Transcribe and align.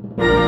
you 0.00 0.47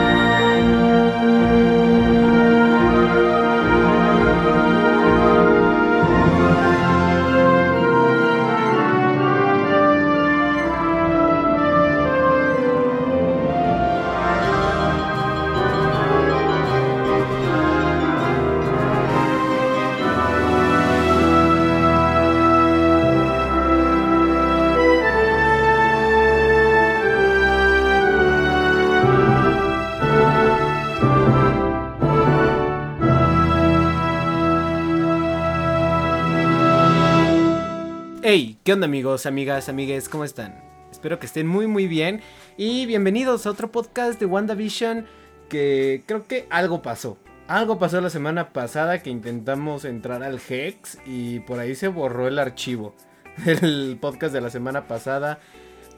¿qué 38.70 38.74
onda 38.74 38.84
amigos, 38.84 39.27
amigas, 39.27 39.69
amigues? 39.69 40.09
¿Cómo 40.09 40.23
están? 40.23 40.62
Espero 40.92 41.19
que 41.19 41.27
estén 41.27 41.45
muy 41.45 41.66
muy 41.66 41.88
bien 41.88 42.20
y 42.56 42.87
bienvenidos 42.87 43.45
a 43.45 43.51
otro 43.51 43.73
podcast 43.73 44.20
de 44.20 44.27
WandaVision 44.27 45.06
que 45.48 46.05
creo 46.06 46.28
que 46.28 46.47
algo 46.51 46.80
pasó. 46.80 47.19
Algo 47.48 47.80
pasó 47.80 48.01
la 48.01 48.11
semana 48.11 48.52
pasada 48.52 49.02
que 49.02 49.11
intentamos 49.11 49.84
entrar 49.84 50.23
al 50.23 50.41
Hex 50.48 50.98
y 51.05 51.41
por 51.41 51.59
ahí 51.59 51.75
se 51.75 51.88
borró 51.88 52.28
el 52.28 52.38
archivo 52.38 52.95
del 53.45 53.98
podcast 54.01 54.33
de 54.33 54.41
la 54.41 54.51
semana 54.51 54.87
pasada. 54.87 55.41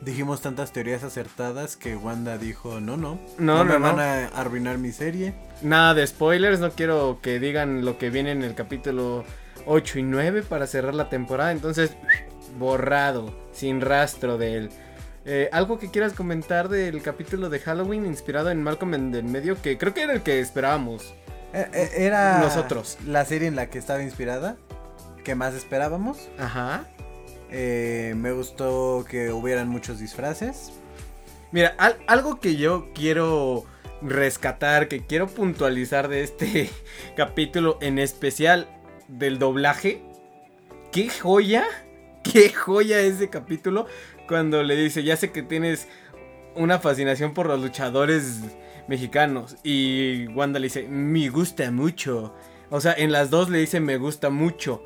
Dijimos 0.01 0.41
tantas 0.41 0.73
teorías 0.73 1.05
acertadas 1.05 1.77
que 1.77 1.95
Wanda 1.95 2.39
dijo, 2.39 2.80
no, 2.80 2.97
no, 2.97 3.21
No, 3.39 3.65
no, 3.65 3.65
me 3.66 3.75
no, 3.75 3.80
van 3.80 4.01
a 4.01 4.29
arruinar 4.29 4.79
mi 4.79 4.93
serie. 4.93 5.35
Nada 5.61 5.93
de 5.93 6.07
spoilers, 6.07 6.59
no 6.59 6.71
quiero 6.71 7.18
que 7.21 7.39
digan 7.39 7.85
lo 7.85 7.99
que 7.99 8.09
viene 8.09 8.30
en 8.30 8.43
el 8.43 8.55
capítulo 8.55 9.27
8 9.66 9.99
y 9.99 10.02
9 10.05 10.43
para 10.43 10.66
cerrar 10.66 10.95
la 10.95 11.11
temporada, 11.11 11.52
entonces 11.52 11.95
borrado, 12.59 13.35
sin 13.53 13.81
rastro 13.81 14.39
de 14.39 14.57
él. 14.57 14.71
Eh, 15.25 15.49
¿Algo 15.53 15.79
que 15.79 15.91
quieras 15.91 16.13
comentar 16.15 16.69
del 16.69 17.01
capítulo 17.03 17.49
de 17.49 17.61
Halloween 17.61 18.07
inspirado 18.07 18.51
en 18.51 18.63
Malcolm 18.63 18.95
en 18.95 19.15
el 19.15 19.25
medio? 19.25 19.61
Que 19.61 19.79
creo 19.79 19.95
que 19.95 20.03
era 20.03 20.13
el 20.15 20.23
que 20.23 20.41
esperábamos. 20.41 21.15
Eh, 21.55 21.67
eh, 21.73 21.91
Era 21.97 22.39
Nosotros. 22.39 22.99
la 23.07 23.25
serie 23.25 23.47
en 23.49 23.55
la 23.57 23.69
que 23.71 23.79
estaba 23.79 24.03
inspirada, 24.03 24.57
que 25.25 25.35
más 25.35 25.55
esperábamos. 25.55 26.29
Ajá. 26.39 26.87
Eh, 27.51 28.15
me 28.17 28.33
gustó 28.33 29.05
que 29.09 29.30
hubieran 29.30 29.69
muchos 29.69 29.99
disfraces. 30.01 30.73
Mira, 31.53 31.75
al- 31.79 31.99
algo 32.07 32.41
que 32.41 32.57
yo 32.57 32.89
quiero 32.95 33.65
rescatar, 34.01 34.89
que 34.89 35.05
quiero 35.07 35.29
puntualizar 35.29 36.09
de 36.09 36.23
este 36.23 36.71
capítulo, 37.17 37.79
en 37.83 37.99
especial 37.99 38.67
del 39.07 39.39
doblaje. 39.39 40.03
¡Qué 40.91 41.09
joya! 41.11 41.65
¡Qué 42.33 42.51
joya 42.51 43.01
ese 43.01 43.29
capítulo! 43.29 43.87
Cuando 44.27 44.63
le 44.63 44.75
dice, 44.77 45.02
ya 45.02 45.16
sé 45.16 45.30
que 45.33 45.43
tienes 45.43 45.88
una 46.55 46.79
fascinación 46.79 47.35
por 47.35 47.47
los 47.47 47.61
luchadores 47.61 48.41
mexicanos. 48.89 49.57
Y 49.63 50.27
Wanda 50.29 50.59
le 50.59 50.66
dice, 50.66 50.85
me 50.89 51.29
gusta 51.29 51.71
mucho. 51.71 52.35
O 52.71 52.80
sea, 52.80 52.95
en 52.97 53.13
las 53.13 53.29
dos 53.30 53.51
le 53.51 53.59
dice, 53.59 53.80
me 53.80 53.99
gusta 53.99 54.30
mucho. 54.30 54.83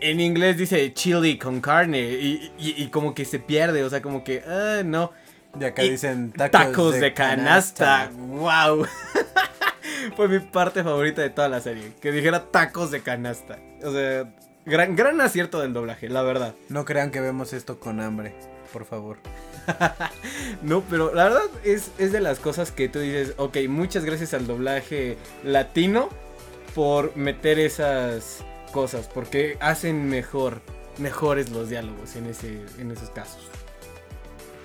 En 0.00 0.20
inglés 0.20 0.56
dice 0.56 0.92
chili 0.94 1.38
con 1.38 1.60
carne. 1.60 2.00
Y, 2.00 2.52
y- 2.58 2.82
y 2.82 2.88
como 2.88 3.14
que 3.14 3.24
se 3.24 3.38
pierde. 3.38 3.84
O 3.84 3.90
sea, 3.90 4.02
como 4.02 4.24
que, 4.24 4.42
ah, 4.46 4.82
no. 4.84 5.12
Y 5.58 5.64
acá 5.64 5.82
Y 5.84 5.90
dicen 5.90 6.32
Tacos, 6.32 6.50
tacos, 6.50 7.00
de, 7.00 7.14
canasta. 7.14 8.10
¡Wow! 8.16 8.86
Fue 10.16 10.28
mi 10.28 10.38
parte 10.40 10.82
favorita 10.82 11.22
de 11.22 11.30
toda 11.30 11.48
la 11.48 11.60
serie. 11.60 11.92
Que 12.00 12.12
dijera 12.12 12.50
tacos 12.50 12.90
de 12.90 13.00
canasta. 13.02 13.58
O 13.82 13.92
sea, 13.92 14.32
gran, 14.68 14.94
gran 14.96 15.20
acierto 15.20 15.60
del 15.60 15.72
doblaje, 15.72 16.08
la 16.08 16.22
verdad. 16.22 16.54
No 16.68 16.84
crean 16.84 17.10
que 17.10 17.20
vemos 17.20 17.52
esto 17.52 17.78
con 17.80 18.00
hambre, 18.00 18.34
por 18.72 18.84
favor. 18.84 19.16
No, 20.62 20.82
pero 20.88 21.14
la 21.14 21.24
verdad 21.24 21.42
es, 21.64 21.90
es 21.98 22.10
de 22.12 22.20
las 22.20 22.38
cosas 22.38 22.72
que 22.72 22.88
tú 22.88 23.00
dices, 23.00 23.34
ok, 23.36 23.58
muchas 23.68 24.04
gracias 24.04 24.32
al 24.34 24.46
doblaje 24.46 25.16
latino 25.44 26.08
por 26.74 27.14
meter 27.16 27.58
esas 27.58 28.44
cosas, 28.72 29.08
porque 29.12 29.56
hacen 29.60 30.08
mejor, 30.08 30.60
mejores 30.98 31.50
los 31.50 31.68
diálogos 31.68 32.16
en, 32.16 32.26
ese, 32.26 32.62
en 32.78 32.90
esos 32.90 33.10
casos. 33.10 33.40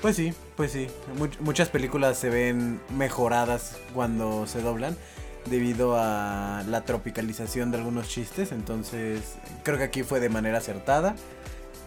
Pues 0.02 0.16
sí, 0.16 0.34
pues 0.56 0.72
sí. 0.72 0.88
Much- 1.18 1.40
muchas 1.40 1.70
películas 1.70 2.18
se 2.18 2.30
ven 2.30 2.80
mejoradas 2.98 3.78
cuando 3.94 4.48
se 4.48 4.62
doblan 4.62 4.98
debido 5.46 5.96
a 5.98 6.64
la 6.68 6.82
tropicalización 6.82 7.72
de 7.72 7.78
algunos 7.78 8.08
chistes. 8.08 8.52
Entonces, 8.52 9.36
creo 9.64 9.78
que 9.78 9.84
aquí 9.84 10.04
fue 10.04 10.20
de 10.20 10.30
manera 10.30 10.58
acertada. 10.60 11.16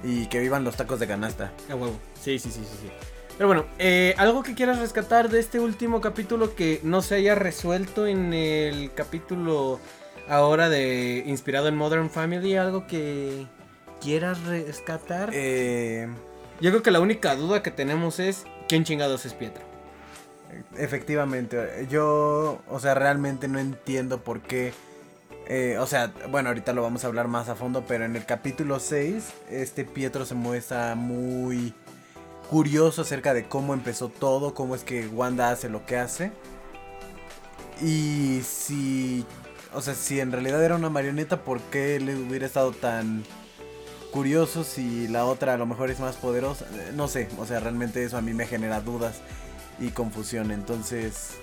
Y 0.04 0.26
que 0.26 0.40
vivan 0.40 0.62
los 0.62 0.76
tacos 0.76 1.00
de 1.00 1.06
canasta. 1.06 1.52
A 1.70 1.74
huevo. 1.74 1.98
Sí, 2.20 2.38
sí, 2.38 2.50
sí, 2.50 2.60
sí, 2.60 2.78
sí. 2.82 2.90
Pero 3.36 3.48
bueno, 3.48 3.66
eh, 3.78 4.14
algo 4.18 4.42
que 4.42 4.54
quieras 4.54 4.78
rescatar 4.78 5.28
de 5.28 5.40
este 5.40 5.58
último 5.60 6.00
capítulo 6.00 6.54
que 6.54 6.80
no 6.82 7.02
se 7.02 7.16
haya 7.16 7.34
resuelto 7.34 8.06
en 8.06 8.32
el 8.32 8.92
capítulo 8.94 9.78
ahora 10.28 10.68
de 10.68 11.22
inspirado 11.26 11.68
en 11.68 11.76
Modern 11.76 12.08
Family, 12.10 12.56
algo 12.56 12.86
que 12.86 13.46
quieras 14.00 14.42
rescatar. 14.44 15.30
Eh, 15.32 16.08
Yo 16.60 16.70
creo 16.70 16.82
que 16.82 16.90
la 16.90 17.00
única 17.00 17.36
duda 17.36 17.62
que 17.62 17.70
tenemos 17.70 18.20
es 18.20 18.44
quién 18.68 18.84
chingados 18.84 19.26
es 19.26 19.34
Pietro. 19.34 19.62
Efectivamente, 20.76 21.86
yo, 21.90 22.60
o 22.68 22.80
sea, 22.80 22.94
realmente 22.94 23.48
no 23.48 23.58
entiendo 23.58 24.22
por 24.22 24.40
qué. 24.42 24.72
eh, 25.48 25.76
o 25.78 25.86
sea, 25.86 26.12
bueno, 26.30 26.48
ahorita 26.50 26.72
lo 26.72 26.82
vamos 26.82 27.04
a 27.04 27.06
hablar 27.08 27.28
más 27.28 27.48
a 27.48 27.54
fondo, 27.54 27.84
pero 27.86 28.04
en 28.04 28.16
el 28.16 28.24
capítulo 28.26 28.80
6, 28.80 29.24
este 29.50 29.84
Pietro 29.84 30.24
se 30.26 30.34
muestra 30.34 30.94
muy 30.96 31.74
curioso 32.50 33.02
acerca 33.02 33.34
de 33.34 33.44
cómo 33.48 33.74
empezó 33.74 34.08
todo, 34.08 34.54
cómo 34.54 34.74
es 34.74 34.84
que 34.84 35.06
Wanda 35.08 35.50
hace 35.50 35.68
lo 35.68 35.84
que 35.86 35.96
hace. 35.96 36.32
Y 37.80 38.40
si, 38.42 39.24
o 39.74 39.82
sea, 39.82 39.94
si 39.94 40.20
en 40.20 40.32
realidad 40.32 40.62
era 40.64 40.76
una 40.76 40.88
marioneta, 40.90 41.42
¿por 41.44 41.60
qué 41.60 42.00
le 42.00 42.14
hubiera 42.16 42.46
estado 42.46 42.72
tan 42.72 43.24
curioso 44.12 44.64
si 44.64 45.08
la 45.08 45.26
otra 45.26 45.54
a 45.54 45.56
lo 45.58 45.66
mejor 45.66 45.90
es 45.90 46.00
más 46.00 46.16
poderosa? 46.16 46.64
Eh, 46.72 46.92
No 46.94 47.06
sé, 47.08 47.28
o 47.38 47.44
sea, 47.46 47.60
realmente 47.60 48.02
eso 48.02 48.16
a 48.16 48.22
mí 48.22 48.32
me 48.32 48.46
genera 48.46 48.80
dudas 48.80 49.16
y 49.78 49.88
confusión. 49.88 50.50
Entonces, 50.50 51.37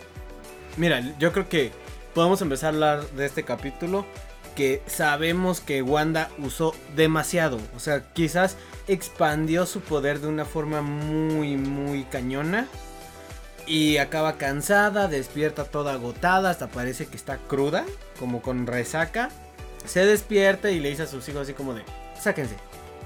Mira, 0.78 1.02
yo 1.20 1.32
creo 1.32 1.50
que 1.50 1.72
podemos 2.14 2.42
empezar 2.42 2.68
a 2.68 2.74
hablar 2.74 3.10
de 3.12 3.26
este 3.26 3.44
capítulo 3.44 4.06
que 4.56 4.82
sabemos 4.88 5.62
que 5.62 5.82
Wanda 5.82 6.30
usó 6.40 6.76
demasiado. 6.96 7.60
O 7.76 7.80
sea, 7.80 8.12
quizás 8.14 8.58
expandió 8.88 9.66
su 9.66 9.82
poder 9.82 10.20
de 10.20 10.28
una 10.28 10.46
forma 10.46 10.82
muy, 10.82 11.58
muy 11.58 12.04
cañona. 12.04 12.68
Y 13.66 13.98
acaba 13.98 14.38
cansada, 14.38 15.08
despierta 15.08 15.64
toda 15.64 15.94
agotada, 15.94 16.50
hasta 16.50 16.68
parece 16.68 17.06
que 17.06 17.16
está 17.16 17.38
cruda, 17.38 17.86
como 18.20 18.42
con 18.42 18.68
resaca. 18.68 19.30
Se 19.86 20.06
despierta 20.06 20.70
y 20.70 20.80
le 20.80 20.90
dice 20.90 21.04
a 21.04 21.08
sus 21.08 21.28
hijos 21.30 21.44
así 21.44 21.54
como 21.54 21.74
de, 21.74 21.84
sáquense, 22.20 22.56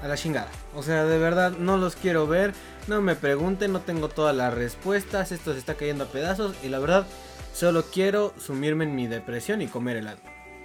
a 0.02 0.08
la 0.08 0.16
chingada. 0.16 0.50
O 0.74 0.82
sea, 0.82 1.04
de 1.04 1.18
verdad, 1.18 1.52
no 1.52 1.76
los 1.76 1.96
quiero 1.96 2.26
ver, 2.26 2.54
no 2.86 3.00
me 3.00 3.16
pregunten, 3.16 3.72
no 3.72 3.80
tengo 3.80 4.08
todas 4.08 4.34
las 4.34 4.54
respuestas, 4.54 5.32
esto 5.32 5.52
se 5.52 5.58
está 5.58 5.74
cayendo 5.74 6.04
a 6.04 6.08
pedazos 6.08 6.54
y 6.62 6.68
la 6.68 6.78
verdad, 6.78 7.06
solo 7.52 7.84
quiero 7.92 8.32
sumirme 8.38 8.84
en 8.84 8.94
mi 8.94 9.06
depresión 9.06 9.62
y 9.62 9.66
comer 9.66 9.96
helado. 9.96 10.18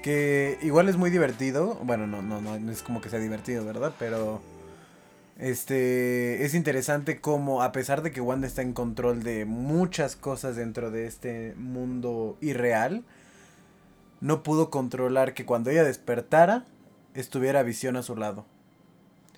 que 0.03 0.59
igual 0.61 0.89
es 0.89 0.97
muy 0.97 1.09
divertido. 1.09 1.79
Bueno, 1.83 2.05
no, 2.07 2.21
no, 2.21 2.41
no, 2.41 2.71
es 2.71 2.83
como 2.83 3.01
que 3.01 3.09
sea 3.09 3.19
divertido, 3.19 3.65
¿verdad? 3.65 3.93
Pero 3.97 4.41
este 5.39 6.45
es 6.45 6.53
interesante 6.53 7.19
como 7.19 7.63
a 7.63 7.71
pesar 7.71 8.03
de 8.03 8.11
que 8.11 8.21
Wanda 8.21 8.45
está 8.45 8.61
en 8.61 8.73
control 8.73 9.23
de 9.23 9.45
muchas 9.45 10.15
cosas 10.15 10.55
dentro 10.55 10.91
de 10.91 11.07
este 11.07 11.53
mundo 11.57 12.37
irreal, 12.41 13.03
no 14.21 14.43
pudo 14.43 14.69
controlar 14.69 15.33
que 15.33 15.45
cuando 15.45 15.69
ella 15.69 15.83
despertara 15.83 16.65
estuviera 17.13 17.63
Visión 17.63 17.95
a 17.95 18.03
su 18.03 18.15
lado. 18.15 18.45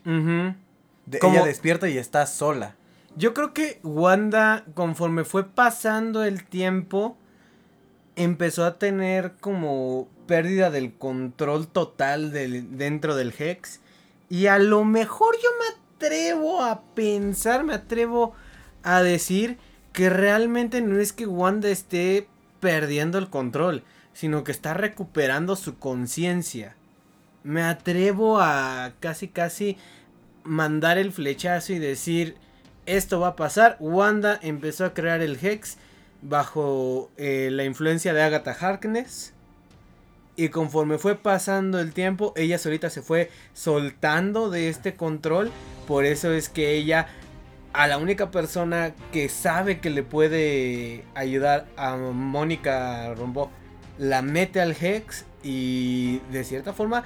De- 0.06 1.20
Como- 1.20 1.36
ella 1.36 1.46
despierta 1.46 1.90
y 1.90 1.98
está 1.98 2.26
sola. 2.26 2.76
Yo 3.18 3.34
creo 3.34 3.54
que 3.54 3.80
Wanda, 3.84 4.66
conforme 4.74 5.24
fue 5.24 5.46
pasando 5.46 6.24
el 6.24 6.44
tiempo, 6.46 7.18
empezó 8.16 8.66
a 8.66 8.78
tener 8.78 9.34
como 9.40 10.08
pérdida 10.28 10.70
del 10.70 10.94
control 10.94 11.68
total 11.68 12.32
del, 12.32 12.78
dentro 12.78 13.16
del 13.16 13.34
Hex. 13.38 13.80
Y 14.30 14.48
a 14.48 14.58
lo 14.60 14.84
mejor 14.84 15.36
yo 15.36 15.50
me 15.60 15.96
atrevo 15.96 16.64
a 16.64 16.82
pensar, 16.96 17.64
me 17.64 17.74
atrevo 17.74 18.34
a 18.84 19.02
decir 19.02 19.58
que 19.94 20.10
realmente 20.10 20.82
no 20.82 21.00
es 21.00 21.14
que 21.14 21.26
Wanda 21.28 21.70
esté 21.70 22.28
perdiendo 22.60 23.18
el 23.18 23.30
control, 23.30 23.84
sino 24.14 24.44
que 24.44 24.52
está 24.52 24.74
recuperando 24.74 25.56
su 25.56 25.78
conciencia. 25.78 26.76
Me 27.46 27.62
atrevo 27.62 28.40
a 28.40 28.94
casi 29.00 29.28
casi 29.28 29.78
mandar 30.44 30.98
el 30.98 31.12
flechazo 31.12 31.74
y 31.74 31.80
decir 31.80 32.38
esto 32.88 33.20
va 33.20 33.30
a 33.30 33.36
pasar. 33.36 33.78
Wanda 33.80 34.40
empezó 34.42 34.84
a 34.84 34.96
crear 34.96 35.22
el 35.22 35.38
Hex 35.40 35.78
bajo 36.24 37.12
eh, 37.18 37.50
la 37.52 37.64
influencia 37.64 38.16
de 38.16 38.24
Agatha 38.24 38.58
Harkness. 38.60 39.34
Y 40.36 40.50
conforme 40.50 40.98
fue 40.98 41.14
pasando 41.14 41.80
el 41.80 41.94
tiempo, 41.94 42.34
ella 42.36 42.58
solita 42.58 42.90
se 42.90 43.04
fue 43.04 43.30
soltando 43.54 44.50
de 44.50 44.70
este 44.70 44.96
control. 44.96 45.52
Por 45.88 46.06
eso 46.06 46.34
es 46.34 46.50
que 46.50 46.74
ella, 46.74 47.10
a 47.74 47.86
la 47.86 48.00
única 48.00 48.32
persona 48.32 48.96
que 49.12 49.30
sabe 49.30 49.80
que 49.82 49.92
le 49.92 50.02
puede 50.02 51.04
ayudar 51.14 51.68
a 51.78 51.96
Mónica 51.96 53.14
Rombo, 53.14 53.52
la 54.00 54.24
mete 54.24 54.62
al 54.62 54.72
Hex 54.72 55.26
y 55.44 56.22
de 56.32 56.44
cierta 56.44 56.74
forma, 56.74 57.04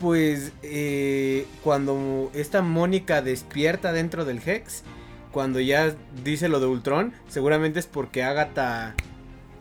pues 0.00 0.52
eh, 0.62 1.46
cuando 1.62 2.30
esta 2.34 2.62
Mónica 2.62 3.22
despierta 3.22 3.92
dentro 3.92 4.24
del 4.24 4.40
Hex, 4.44 4.82
cuando 5.30 5.60
ya 5.60 5.94
dice 6.24 6.48
lo 6.48 6.58
de 6.58 6.66
Ultron, 6.66 7.12
seguramente 7.28 7.78
es 7.78 7.86
porque 7.86 8.22
Agatha 8.22 8.94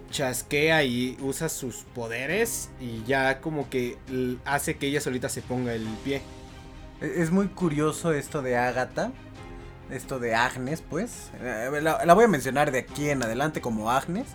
chasquea 0.10 0.84
y 0.84 1.18
usa 1.22 1.50
sus 1.50 1.84
poderes 1.94 2.70
y 2.80 3.04
ya 3.06 3.42
como 3.42 3.70
que 3.70 3.98
hace 4.46 4.78
que 4.78 4.88
ella 4.88 5.02
solita 5.02 5.30
se 5.30 5.42
ponga 5.42 5.74
el 5.74 5.86
pie. 6.04 6.22
E-, 7.02 7.22
es 7.22 7.32
muy 7.32 7.48
curioso 7.48 8.14
esto 8.14 8.42
de 8.42 8.58
Agatha, 8.58 9.12
esto 9.92 10.20
de 10.20 10.36
Agnes, 10.36 10.82
pues. 10.88 11.32
Eh, 11.42 11.80
la, 11.82 12.14
voy 12.14 12.26
a 12.26 12.28
mencionar 12.28 12.72
de 12.72 12.80
aquí 12.80 13.10
en 13.10 13.24
adelante 13.24 13.62
como 13.62 13.92
Agnes. 13.92 14.28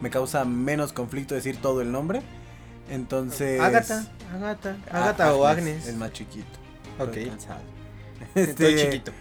Me 0.00 0.10
causa 0.10 0.44
menos 0.44 0.92
conflicto 0.92 1.34
decir 1.34 1.56
todo 1.56 1.80
el 1.80 1.92
nombre. 1.92 2.22
Entonces. 2.90 3.60
Agatha, 3.60 4.04
Agatha, 4.34 4.76
ah, 4.90 5.02
Agatha 5.02 5.34
o 5.34 5.46
Agnes. 5.46 5.86
El 5.86 5.96
más 5.96 6.12
chiquito. 6.12 6.58
Ok. 6.98 7.16
Estoy 8.34 8.74
este, 8.74 8.76
chiquito. 8.76 9.12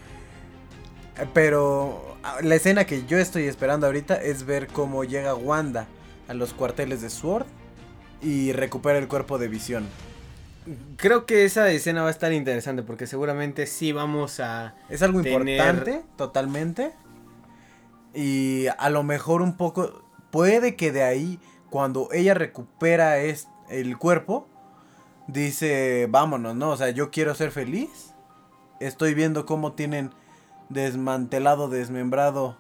Pero 1.34 2.18
ah, 2.24 2.38
la 2.42 2.56
escena 2.56 2.86
que 2.86 3.06
yo 3.06 3.18
estoy 3.18 3.44
esperando 3.44 3.86
ahorita 3.86 4.16
es 4.16 4.46
ver 4.46 4.68
cómo 4.68 5.04
llega 5.04 5.36
Wanda 5.36 5.88
a 6.28 6.34
los 6.34 6.54
cuarteles 6.54 7.02
de 7.02 7.10
Sword 7.10 7.46
y 8.22 8.52
recupera 8.54 8.98
el 8.98 9.08
cuerpo 9.08 9.38
de 9.38 9.48
visión. 9.48 9.88
Creo 10.96 11.26
que 11.26 11.44
esa 11.44 11.70
escena 11.72 12.04
va 12.04 12.10
a 12.10 12.12
estar 12.12 12.32
interesante 12.32 12.84
porque 12.84 13.08
seguramente 13.08 13.66
sí 13.66 13.92
vamos 13.92 14.40
a... 14.40 14.76
Es 14.90 15.02
algo 15.02 15.20
importante, 15.20 16.04
totalmente. 16.18 16.92
Y 18.14 18.68
a 18.78 18.90
lo 18.90 19.04
mejor 19.04 19.42
un 19.42 19.58
poco... 19.58 20.04
Puede 20.30 20.76
que 20.76 20.92
de 20.92 21.04
ahí, 21.04 21.40
cuando 21.70 22.08
ella 22.14 22.34
recupera 22.34 23.18
el 23.72 23.98
cuerpo, 23.98 24.48
dice, 25.28 26.08
vámonos, 26.10 26.56
¿no? 26.56 26.70
O 26.70 26.78
sea, 26.78 26.90
yo 26.90 27.12
quiero 27.12 27.34
ser 27.36 27.52
feliz. 27.52 28.14
Estoy 28.80 29.14
viendo 29.14 29.46
cómo 29.46 29.74
tienen 29.74 30.12
desmantelado, 30.70 31.70
desmembrado 31.70 32.58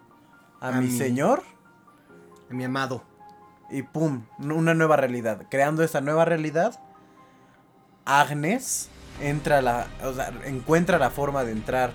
a, 0.59 0.71
mi, 0.71 0.89
señor. 0.89 1.43
A 2.49 2.53
mi 2.53 2.63
amado. 2.63 3.03
Y 3.69 3.83
pum, 3.83 4.23
una 4.39 4.73
nueva 4.73 4.97
realidad. 4.97 5.45
Creando 5.49 5.83
esta 5.83 6.01
nueva 6.01 6.25
realidad, 6.25 6.79
Agnes 8.05 8.89
entra 9.21 9.61
la, 9.61 9.87
o 10.03 10.13
sea, 10.13 10.31
encuentra 10.45 10.97
la 10.97 11.09
forma 11.09 11.43
de 11.43 11.51
entrar 11.51 11.91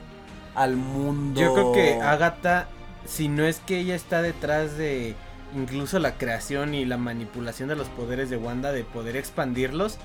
al 0.55 0.77
mundo. 0.77 1.41
Yo 1.41 1.53
creo 1.53 1.73
que 1.73 2.01
Agatha, 2.01 2.69
si 3.05 3.29
no 3.29 3.45
es 3.45 3.61
que 3.61 3.79
ella 3.79 3.95
está 3.95 4.23
detrás 4.23 4.77
de 4.77 5.15
incluso 5.55 5.99
la 5.99 6.19
creación 6.19 6.75
y 6.75 6.85
la 6.85 6.97
manipulación 6.97 7.69
de 7.69 7.77
los 7.77 7.89
poderes 7.89 8.31
de 8.31 8.37
Wanda, 8.37 8.73
de 8.73 8.85
poder 8.85 9.17
expandirlos, 9.17 9.99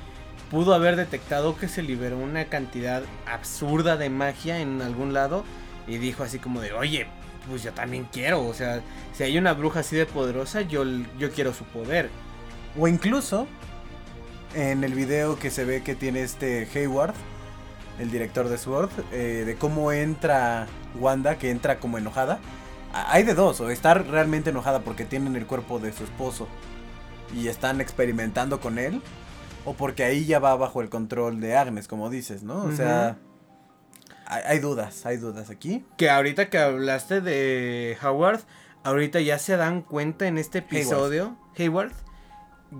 pudo 0.49 0.73
haber 0.73 0.95
detectado 0.95 1.57
que 1.57 1.67
se 1.67 1.81
liberó 1.81 2.17
una 2.17 2.45
cantidad 2.45 3.03
absurda 3.25 3.97
de 3.97 4.09
magia 4.09 4.59
en 4.59 4.81
algún 4.81 5.13
lado 5.13 5.43
y 5.87 5.97
dijo 5.97 6.23
así 6.23 6.39
como 6.39 6.61
de, 6.61 6.73
oye, 6.73 7.07
pues 7.49 7.63
yo 7.63 7.71
también 7.73 8.07
quiero, 8.11 8.45
o 8.45 8.53
sea, 8.53 8.81
si 9.13 9.23
hay 9.23 9.37
una 9.37 9.53
bruja 9.53 9.79
así 9.79 9.95
de 9.95 10.05
poderosa, 10.05 10.61
yo, 10.61 10.83
yo 11.17 11.31
quiero 11.31 11.53
su 11.53 11.63
poder. 11.65 12.09
O 12.79 12.87
incluso, 12.87 13.47
en 14.53 14.83
el 14.83 14.93
video 14.93 15.39
que 15.39 15.49
se 15.49 15.65
ve 15.65 15.81
que 15.81 15.95
tiene 15.95 16.21
este 16.21 16.67
Hayward, 16.73 17.13
el 17.99 18.11
director 18.11 18.47
de 18.47 18.57
Sword, 18.57 18.89
eh, 19.11 19.43
de 19.45 19.55
cómo 19.55 19.91
entra 19.91 20.67
Wanda, 20.99 21.37
que 21.37 21.49
entra 21.49 21.79
como 21.79 21.97
enojada. 21.97 22.39
Hay 22.93 23.23
de 23.23 23.33
dos, 23.33 23.61
o 23.61 23.69
estar 23.69 24.05
realmente 24.07 24.49
enojada 24.49 24.81
porque 24.81 25.05
tienen 25.05 25.35
el 25.35 25.45
cuerpo 25.45 25.79
de 25.79 25.93
su 25.93 26.03
esposo 26.03 26.47
y 27.33 27.47
están 27.47 27.79
experimentando 27.79 28.59
con 28.59 28.77
él, 28.77 29.01
o 29.65 29.73
porque 29.73 30.03
ahí 30.03 30.25
ya 30.25 30.39
va 30.39 30.55
bajo 30.55 30.81
el 30.81 30.89
control 30.89 31.39
de 31.39 31.55
Agnes, 31.55 31.87
como 31.87 32.09
dices, 32.09 32.43
¿no? 32.43 32.63
O 32.63 32.71
sea, 32.71 33.17
hay, 34.25 34.59
dudas, 34.59 35.05
hay 35.05 35.17
dudas 35.17 35.49
aquí. 35.49 35.85
Que 35.97 36.09
ahorita 36.09 36.49
que 36.49 36.57
hablaste 36.57 37.21
de 37.21 37.97
Howard, 38.03 38.41
ahorita 38.83 39.21
ya 39.21 39.39
se 39.39 39.55
dan 39.57 39.81
cuenta 39.81 40.27
en 40.27 40.37
este 40.37 40.59
episodio, 40.59 41.37
Hayward, 41.57 41.93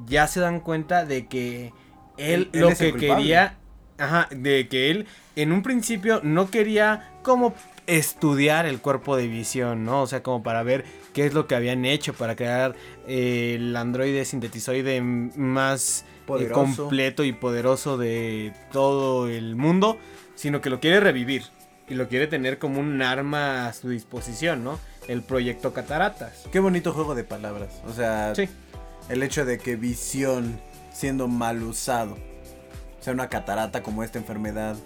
ya 0.06 0.28
se 0.28 0.40
dan 0.40 0.60
cuenta 0.60 1.06
de 1.06 1.28
que 1.28 1.74
él, 2.18 2.50
lo 2.54 2.69
que 2.69 2.94
quería, 2.94 3.58
ajá, 3.98 4.28
de 4.31 4.68
que 4.68 4.92
él 4.92 5.08
en 5.36 5.52
un 5.52 5.63
principio 5.63 6.22
no 6.24 6.50
quería 6.50 7.12
como 7.24 7.54
estudiar 7.88 8.66
el 8.66 8.80
cuerpo 8.80 9.18
de 9.18 9.28
visión, 9.28 9.83
¿no? 9.83 10.04
O 10.04 10.07
sea, 10.07 10.24
como 10.24 10.44
para 10.44 10.63
ver 10.63 10.86
qué 11.13 11.25
es 11.25 11.33
lo 11.33 11.48
que 11.48 11.56
habían 11.56 11.86
hecho 11.86 12.13
para 12.13 12.36
crear 12.36 12.75
eh, 13.07 13.56
el 13.57 13.75
androide 13.75 14.24
sintetizoide 14.25 15.01
más 15.01 16.06
eh, 16.39 16.50
completo 16.51 17.24
y 17.24 17.33
poderoso 17.33 17.98
de 17.98 18.54
todo 18.72 19.28
el 19.28 19.56
mundo 19.56 19.98
sino 20.42 20.60
que 20.60 20.72
lo 20.72 20.80
quiere 20.80 21.00
revivir 21.00 21.44
y 21.88 21.94
lo 21.94 22.07
quiere 22.07 22.25
tener 22.25 22.57
como 22.57 22.80
un 22.80 23.00
arma 23.04 23.68
a 23.68 23.74
su 23.74 23.89
disposición, 23.89 24.63
¿no? 24.63 24.80
El 25.07 25.22
proyecto 25.22 25.72
Cataratas. 25.72 26.48
Qué 26.51 26.60
bonito 26.60 26.94
juego 26.94 27.13
de 27.13 27.24
palabras. 27.24 27.80
O 27.86 27.94
sea, 27.94 28.34
el 29.10 29.22
hecho 29.22 29.45
de 29.45 29.60
que 29.60 29.75
visión 29.75 30.60
siendo 30.92 31.27
mal 31.27 31.62
usado 31.62 32.18
sea 33.01 33.13
una 33.13 33.30
catarata 33.30 33.84
como 33.84 34.04
esta 34.04 34.18
enfermedad 34.18 34.77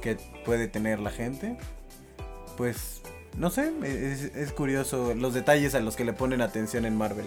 que 0.00 0.16
puede 0.46 0.68
tener 0.68 1.00
la 1.00 1.10
gente, 1.10 1.58
pues 2.56 3.02
no 3.36 3.50
sé, 3.50 3.72
es, 4.34 4.52
curioso 4.52 5.14
los 5.14 5.32
detalles 5.34 5.74
a 5.74 5.80
los 5.80 5.96
que 5.96 6.04
le 6.04 6.12
ponen 6.12 6.42
atención 6.42 6.84
en 6.84 6.96
Marvel. 6.96 7.24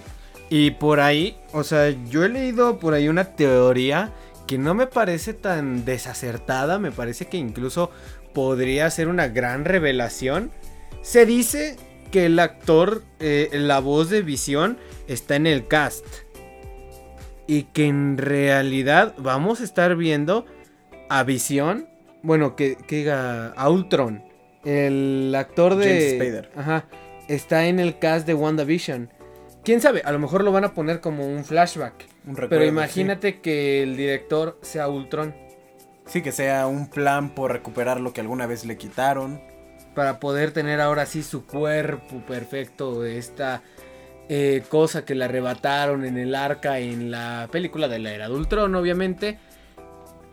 Y 0.49 0.71
por 0.71 0.99
ahí, 0.99 1.37
o 1.51 1.63
sea, 1.63 1.89
yo 2.05 2.23
he 2.23 2.29
leído 2.29 2.77
por 2.77 2.93
ahí 2.93 3.09
una 3.09 3.35
teoría 3.35 4.13
que 4.45 4.59
no 4.59 4.75
me 4.75 4.85
parece 4.85 5.33
tan 5.33 5.85
desacertada, 5.85 6.77
me 6.77 6.91
parece 6.91 7.25
que 7.25 7.37
incluso 7.37 7.89
podría 8.33 8.89
ser 8.91 9.07
una 9.07 9.27
gran 9.27 9.65
revelación. 9.65 10.51
Se 11.01 11.25
dice 11.25 11.77
que 12.11 12.27
el 12.27 12.37
actor, 12.37 13.03
eh, 13.19 13.49
la 13.53 13.79
voz 13.79 14.11
de 14.11 14.21
Visión, 14.21 14.77
está 15.07 15.35
en 15.35 15.47
el 15.47 15.67
cast. 15.67 16.05
Y 17.47 17.63
que 17.63 17.87
en 17.87 18.17
realidad 18.17 19.15
vamos 19.17 19.61
a 19.61 19.63
estar 19.63 19.95
viendo 19.95 20.45
a 21.09 21.23
Visión. 21.23 21.87
Bueno, 22.21 22.55
que, 22.55 22.75
que 22.75 22.97
diga 22.97 23.47
a 23.49 23.69
Ultron. 23.69 24.23
El 24.65 25.33
actor 25.37 25.75
de. 25.75 26.49
Ajá. 26.55 26.85
Está 27.27 27.67
en 27.67 27.79
el 27.79 27.97
cast 27.99 28.27
de 28.27 28.33
WandaVision. 28.33 29.09
Quién 29.63 29.81
sabe, 29.81 30.01
a 30.05 30.11
lo 30.11 30.19
mejor 30.19 30.43
lo 30.43 30.51
van 30.51 30.63
a 30.63 30.73
poner 30.73 31.01
como 31.01 31.25
un 31.25 31.43
flashback. 31.43 32.05
Pero 32.49 32.65
imagínate 32.65 33.41
que 33.41 33.81
el 33.81 33.97
director 33.97 34.59
sea 34.61 34.87
Ultron. 34.89 35.35
Sí, 36.05 36.21
que 36.21 36.31
sea 36.31 36.67
un 36.67 36.87
plan 36.87 37.33
por 37.33 37.51
recuperar 37.51 37.99
lo 37.99 38.13
que 38.13 38.21
alguna 38.21 38.45
vez 38.45 38.65
le 38.65 38.77
quitaron. 38.77 39.41
Para 39.95 40.19
poder 40.19 40.51
tener 40.51 40.81
ahora 40.81 41.05
sí 41.05 41.23
su 41.23 41.47
cuerpo 41.47 42.17
perfecto, 42.27 43.05
esta 43.05 43.63
eh, 44.29 44.63
cosa 44.69 45.05
que 45.05 45.15
le 45.15 45.25
arrebataron 45.25 46.05
en 46.05 46.17
el 46.17 46.35
arca 46.35 46.79
en 46.79 47.09
la 47.09 47.47
película 47.51 47.87
de 47.87 47.99
la 47.99 48.11
era 48.11 48.27
de 48.27 48.35
Ultron, 48.35 48.75
obviamente. 48.75 49.39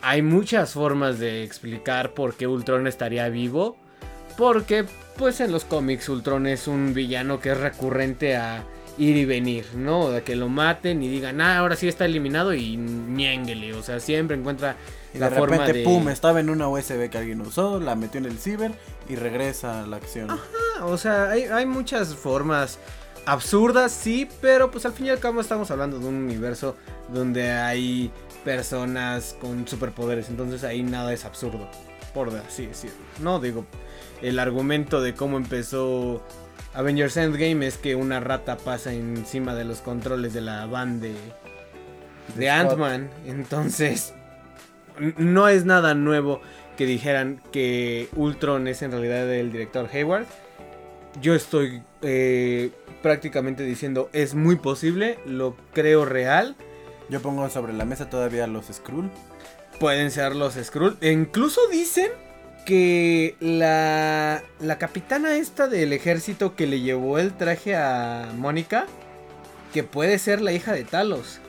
Hay 0.02 0.20
muchas 0.20 0.72
formas 0.72 1.18
de 1.18 1.42
explicar 1.42 2.12
por 2.12 2.34
qué 2.34 2.46
Ultron 2.46 2.86
estaría 2.86 3.28
vivo. 3.28 3.76
Porque, 4.36 4.84
pues 5.16 5.40
en 5.40 5.52
los 5.52 5.64
cómics, 5.64 6.08
Ultron 6.08 6.46
es 6.46 6.66
un 6.66 6.94
villano 6.94 7.40
que 7.40 7.50
es 7.50 7.58
recurrente 7.58 8.36
a 8.36 8.64
ir 8.98 9.16
y 9.16 9.24
venir, 9.24 9.66
¿no? 9.74 10.10
De 10.10 10.22
que 10.22 10.36
lo 10.36 10.48
maten 10.48 11.02
y 11.02 11.08
digan, 11.08 11.40
ah, 11.40 11.58
ahora 11.58 11.76
sí 11.76 11.88
está 11.88 12.04
eliminado 12.04 12.54
y 12.54 12.76
niénguele. 12.76 13.74
O 13.74 13.82
sea, 13.82 14.00
siempre 14.00 14.36
encuentra 14.36 14.76
la 15.14 15.30
de 15.30 15.36
forma 15.36 15.58
repente, 15.58 15.84
pum, 15.84 16.08
estaba 16.08 16.40
en 16.40 16.50
una 16.50 16.68
USB 16.68 17.08
que 17.10 17.18
alguien 17.18 17.40
usó, 17.40 17.80
la 17.80 17.94
metió 17.94 18.18
en 18.18 18.26
el 18.26 18.38
ciber 18.38 18.72
y 19.08 19.16
regresa 19.16 19.82
a 19.82 19.86
la 19.86 19.96
acción. 19.96 20.30
Ajá, 20.30 20.84
o 20.84 20.96
sea, 20.96 21.30
hay, 21.30 21.44
hay 21.44 21.66
muchas 21.66 22.14
formas 22.14 22.78
absurdas, 23.26 23.92
sí, 23.92 24.28
pero 24.40 24.70
pues 24.70 24.86
al 24.86 24.92
fin 24.92 25.06
y 25.06 25.10
al 25.10 25.18
cabo 25.18 25.40
estamos 25.40 25.70
hablando 25.70 25.98
de 25.98 26.06
un 26.06 26.14
universo 26.14 26.76
donde 27.12 27.50
hay 27.50 28.10
personas 28.44 29.36
con 29.40 29.66
superpoderes, 29.68 30.28
entonces 30.28 30.64
ahí 30.64 30.82
nada 30.82 31.12
es 31.12 31.24
absurdo, 31.24 31.68
por 32.14 32.30
así 32.30 32.66
decirlo. 32.66 32.96
No 33.20 33.38
digo, 33.38 33.64
el 34.22 34.38
argumento 34.38 35.02
de 35.02 35.14
cómo 35.14 35.36
empezó 35.36 36.22
Avengers 36.74 37.16
Endgame 37.16 37.66
es 37.66 37.76
que 37.76 37.94
una 37.94 38.20
rata 38.20 38.56
pasa 38.56 38.92
encima 38.94 39.54
de 39.54 39.64
los 39.64 39.80
controles 39.80 40.32
de 40.32 40.40
la 40.40 40.64
van 40.66 41.00
de, 41.00 41.14
de 42.36 42.50
Ant-Man. 42.50 43.10
Entonces, 43.26 44.14
no 45.18 45.48
es 45.48 45.64
nada 45.64 45.94
nuevo 45.94 46.40
que 46.76 46.86
dijeran 46.86 47.42
que 47.52 48.08
Ultron 48.16 48.68
es 48.68 48.80
en 48.82 48.92
realidad 48.92 49.30
el 49.32 49.52
director 49.52 49.88
Hayward. 49.92 50.26
yo 51.20 51.34
estoy 51.34 51.82
eh, 52.00 52.70
prácticamente 53.02 53.64
diciendo 53.64 54.08
es 54.12 54.34
muy 54.34 54.56
posible, 54.56 55.18
lo 55.26 55.56
creo 55.74 56.04
real. 56.04 56.56
Yo 57.10 57.20
pongo 57.20 57.50
sobre 57.50 57.74
la 57.74 57.84
mesa 57.84 58.08
todavía 58.08 58.46
los 58.46 58.66
Skrull. 58.66 59.10
Pueden 59.78 60.10
ser 60.10 60.34
los 60.34 60.54
Skrull. 60.54 60.96
E 61.02 61.10
incluso 61.10 61.60
dicen 61.70 62.10
que 62.64 63.36
la, 63.40 64.42
la 64.60 64.78
capitana 64.78 65.36
esta 65.36 65.68
del 65.68 65.92
ejército 65.92 66.54
que 66.54 66.66
le 66.66 66.80
llevó 66.80 67.18
el 67.18 67.36
traje 67.36 67.76
a 67.76 68.30
Mónica, 68.36 68.86
que 69.72 69.82
puede 69.82 70.18
ser 70.18 70.40
la 70.40 70.52
hija 70.52 70.72
de 70.72 70.84
Talos. 70.84 71.40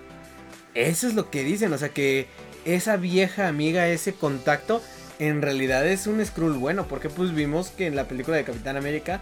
Eso 0.74 1.08
es 1.08 1.14
lo 1.14 1.30
que 1.30 1.44
dicen, 1.44 1.72
o 1.74 1.78
sea 1.78 1.90
que 1.90 2.28
esa 2.66 2.98
vieja 2.98 3.48
amiga, 3.48 3.88
ese 3.88 4.14
contacto, 4.14 4.82
en 5.20 5.42
realidad 5.42 5.86
es 5.88 6.08
un 6.08 6.26
Skrull 6.26 6.54
bueno, 6.54 6.88
porque 6.88 7.10
pues 7.10 7.34
vimos 7.36 7.70
que 7.70 7.88
en 7.88 7.96
la 7.96 8.08
película 8.08 8.38
de 8.38 8.44
Capitán 8.44 8.78
América, 8.78 9.22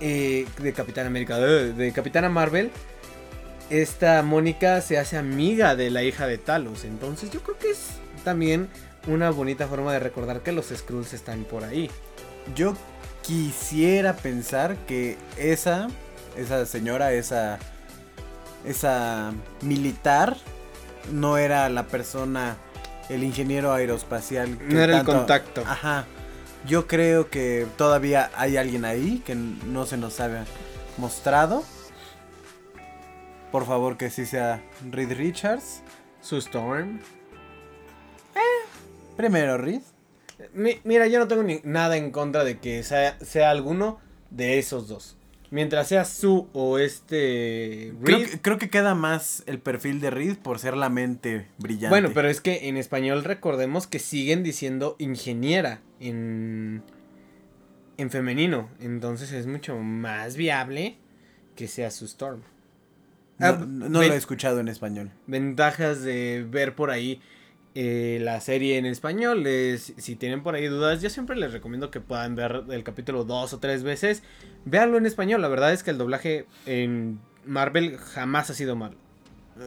eh, 0.00 0.46
de 0.62 0.72
Capitán 0.72 1.06
América, 1.06 1.38
de, 1.38 1.72
de 1.72 1.92
Capitana 1.92 2.28
Marvel, 2.28 2.70
esta 3.70 4.22
Mónica 4.22 4.80
se 4.80 4.96
hace 4.98 5.16
amiga 5.16 5.74
de 5.74 5.90
la 5.90 6.02
hija 6.02 6.26
de 6.26 6.38
Talos, 6.38 6.84
entonces 6.84 7.30
yo 7.30 7.40
creo 7.40 7.58
que 7.58 7.70
es 7.70 7.88
también 8.24 8.68
una 9.08 9.30
bonita 9.30 9.66
forma 9.66 9.92
de 9.92 9.98
recordar 9.98 10.42
que 10.42 10.52
los 10.52 10.66
Skrulls 10.66 11.14
están 11.14 11.44
por 11.44 11.64
ahí. 11.64 11.90
Yo 12.54 12.74
quisiera 13.22 14.14
pensar 14.14 14.76
que 14.86 15.16
esa, 15.36 15.88
esa 16.36 16.64
señora, 16.66 17.12
esa, 17.12 17.58
esa 18.64 19.32
militar, 19.62 20.36
no 21.10 21.38
era 21.38 21.68
la 21.70 21.86
persona, 21.86 22.56
el 23.08 23.24
ingeniero 23.24 23.72
aeroespacial. 23.72 24.58
no 24.68 24.80
era 24.80 24.98
el 24.98 25.04
contacto. 25.04 25.62
Ajá. 25.66 26.04
Yo 26.66 26.86
creo 26.86 27.30
que 27.30 27.66
todavía 27.76 28.30
hay 28.36 28.56
alguien 28.56 28.84
ahí 28.84 29.22
que 29.24 29.34
no 29.34 29.86
se 29.86 29.96
nos 29.96 30.20
haya 30.20 30.44
mostrado. 30.98 31.64
Por 33.50 33.64
favor, 33.64 33.96
que 33.96 34.10
sí 34.10 34.26
sea 34.26 34.62
Reed 34.90 35.16
Richards. 35.16 35.82
Su 36.20 36.36
Storm. 36.36 37.00
Primero, 39.18 39.58
Reed. 39.58 39.80
mira, 40.54 41.08
yo 41.08 41.18
no 41.18 41.26
tengo 41.26 41.42
ni 41.42 41.60
nada 41.64 41.96
en 41.96 42.12
contra 42.12 42.44
de 42.44 42.60
que 42.60 42.84
sea, 42.84 43.18
sea 43.18 43.50
alguno 43.50 43.98
de 44.30 44.60
esos 44.60 44.86
dos. 44.86 45.16
Mientras 45.50 45.88
sea 45.88 46.04
su 46.04 46.48
o 46.52 46.78
este 46.78 47.92
Reed. 48.00 48.38
Creo 48.42 48.58
que, 48.58 48.70
queda 48.70 48.94
más 48.94 49.42
el 49.46 49.58
perfil 49.58 50.00
de 50.00 50.10
Reed 50.10 50.36
por 50.36 50.60
ser 50.60 50.76
la 50.76 50.88
mente 50.88 51.48
brillante. 51.58 51.88
Bueno, 51.88 52.12
pero 52.14 52.28
es 52.28 52.40
que 52.40 52.68
en 52.68 52.76
español 52.76 53.24
recordemos 53.24 53.88
que 53.88 53.98
siguen 53.98 54.44
diciendo 54.44 54.94
ingeniera 55.00 55.80
en, 55.98 56.84
en 57.96 58.10
femenino. 58.10 58.70
Entonces 58.78 59.32
es 59.32 59.48
mucho 59.48 59.76
más 59.78 60.36
viable 60.36 60.96
que 61.56 61.66
sea 61.66 61.90
su 61.90 62.04
Storm. 62.04 62.42
No, 63.38 63.46
ah, 63.48 63.66
no 63.66 63.88
lo 63.88 64.02
he 64.02 64.16
escuchado 64.16 64.60
en 64.60 64.68
español. 64.68 65.10
Ventajas 65.26 66.02
de 66.02 66.46
ver 66.48 66.76
por 66.76 66.92
ahí 66.92 67.20
eh, 67.74 68.18
la 68.20 68.40
serie 68.40 68.78
en 68.78 68.86
español. 68.86 69.46
si 69.78 70.16
tienen 70.16 70.42
por 70.42 70.54
ahí 70.54 70.66
dudas, 70.66 71.02
yo 71.02 71.10
siempre 71.10 71.36
les 71.36 71.52
recomiendo 71.52 71.90
que 71.90 72.00
puedan 72.00 72.34
ver 72.34 72.64
el 72.70 72.82
capítulo 72.82 73.24
dos 73.24 73.52
o 73.52 73.58
tres 73.58 73.82
veces. 73.82 74.22
Véanlo 74.64 74.98
en 74.98 75.06
español. 75.06 75.42
La 75.42 75.48
verdad 75.48 75.72
es 75.72 75.82
que 75.82 75.90
el 75.90 75.98
doblaje 75.98 76.46
en 76.66 77.20
Marvel 77.44 77.96
jamás 77.98 78.50
ha 78.50 78.54
sido 78.54 78.76
malo. 78.76 78.96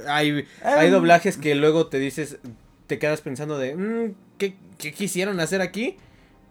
Hay, 0.07 0.45
hay 0.63 0.87
em. 0.87 0.91
doblajes 0.91 1.37
que 1.37 1.55
luego 1.55 1.87
te 1.87 1.99
dices, 1.99 2.39
te 2.87 2.99
quedas 2.99 3.21
pensando 3.21 3.57
de, 3.57 3.75
mm, 3.75 4.15
¿qué, 4.37 4.55
¿qué 4.77 4.93
quisieron 4.93 5.39
hacer 5.39 5.61
aquí? 5.61 5.97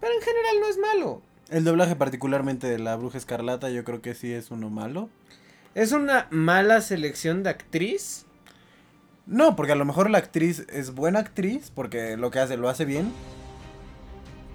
Pero 0.01 0.15
en 0.15 0.21
general 0.21 0.57
no 0.61 0.69
es 0.69 0.79
malo. 0.79 1.23
El 1.51 1.65
doblaje 1.65 1.97
particularmente 1.97 2.69
de 2.69 2.79
la 2.79 2.97
Bruja 2.97 3.19
Escarlata 3.19 3.71
yo 3.71 3.85
creo 3.85 4.01
que 4.01 4.15
sí 4.15 4.33
es 4.33 4.51
uno 4.51 4.71
malo. 4.71 5.11
Es 5.75 5.93
una 5.93 6.27
mala 6.31 6.81
selección 6.81 7.43
de 7.43 7.51
actriz 7.51 8.27
no, 9.31 9.55
porque 9.55 9.73
a 9.73 9.77
lo 9.77 9.85
mejor 9.85 10.11
la 10.11 10.19
actriz 10.19 10.67
es 10.69 10.93
buena 10.93 11.21
actriz, 11.21 11.71
porque 11.73 12.17
lo 12.17 12.33
que 12.33 12.41
hace 12.41 12.57
lo 12.57 12.69
hace 12.69 12.85
bien. 12.85 13.13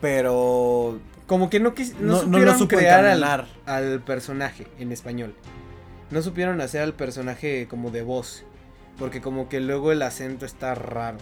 Pero. 0.01 0.99
Como 1.27 1.49
que 1.49 1.61
no, 1.61 1.73
no, 2.01 2.19
supieron 2.19 2.67
crear 2.67 3.05
al, 3.05 3.23
al, 3.65 4.01
personaje 4.01 4.67
en 4.77 4.91
español. 4.91 5.33
No 6.11 6.21
supieron 6.21 6.59
hacer 6.59 6.81
al 6.81 6.93
personaje 6.93 7.67
como 7.69 7.89
de 7.89 8.03
voz. 8.03 8.43
Porque 8.99 9.21
como 9.21 9.47
que 9.47 9.61
luego 9.61 9.93
el 9.93 10.01
acento 10.01 10.45
está 10.45 10.75
raro. 10.75 11.17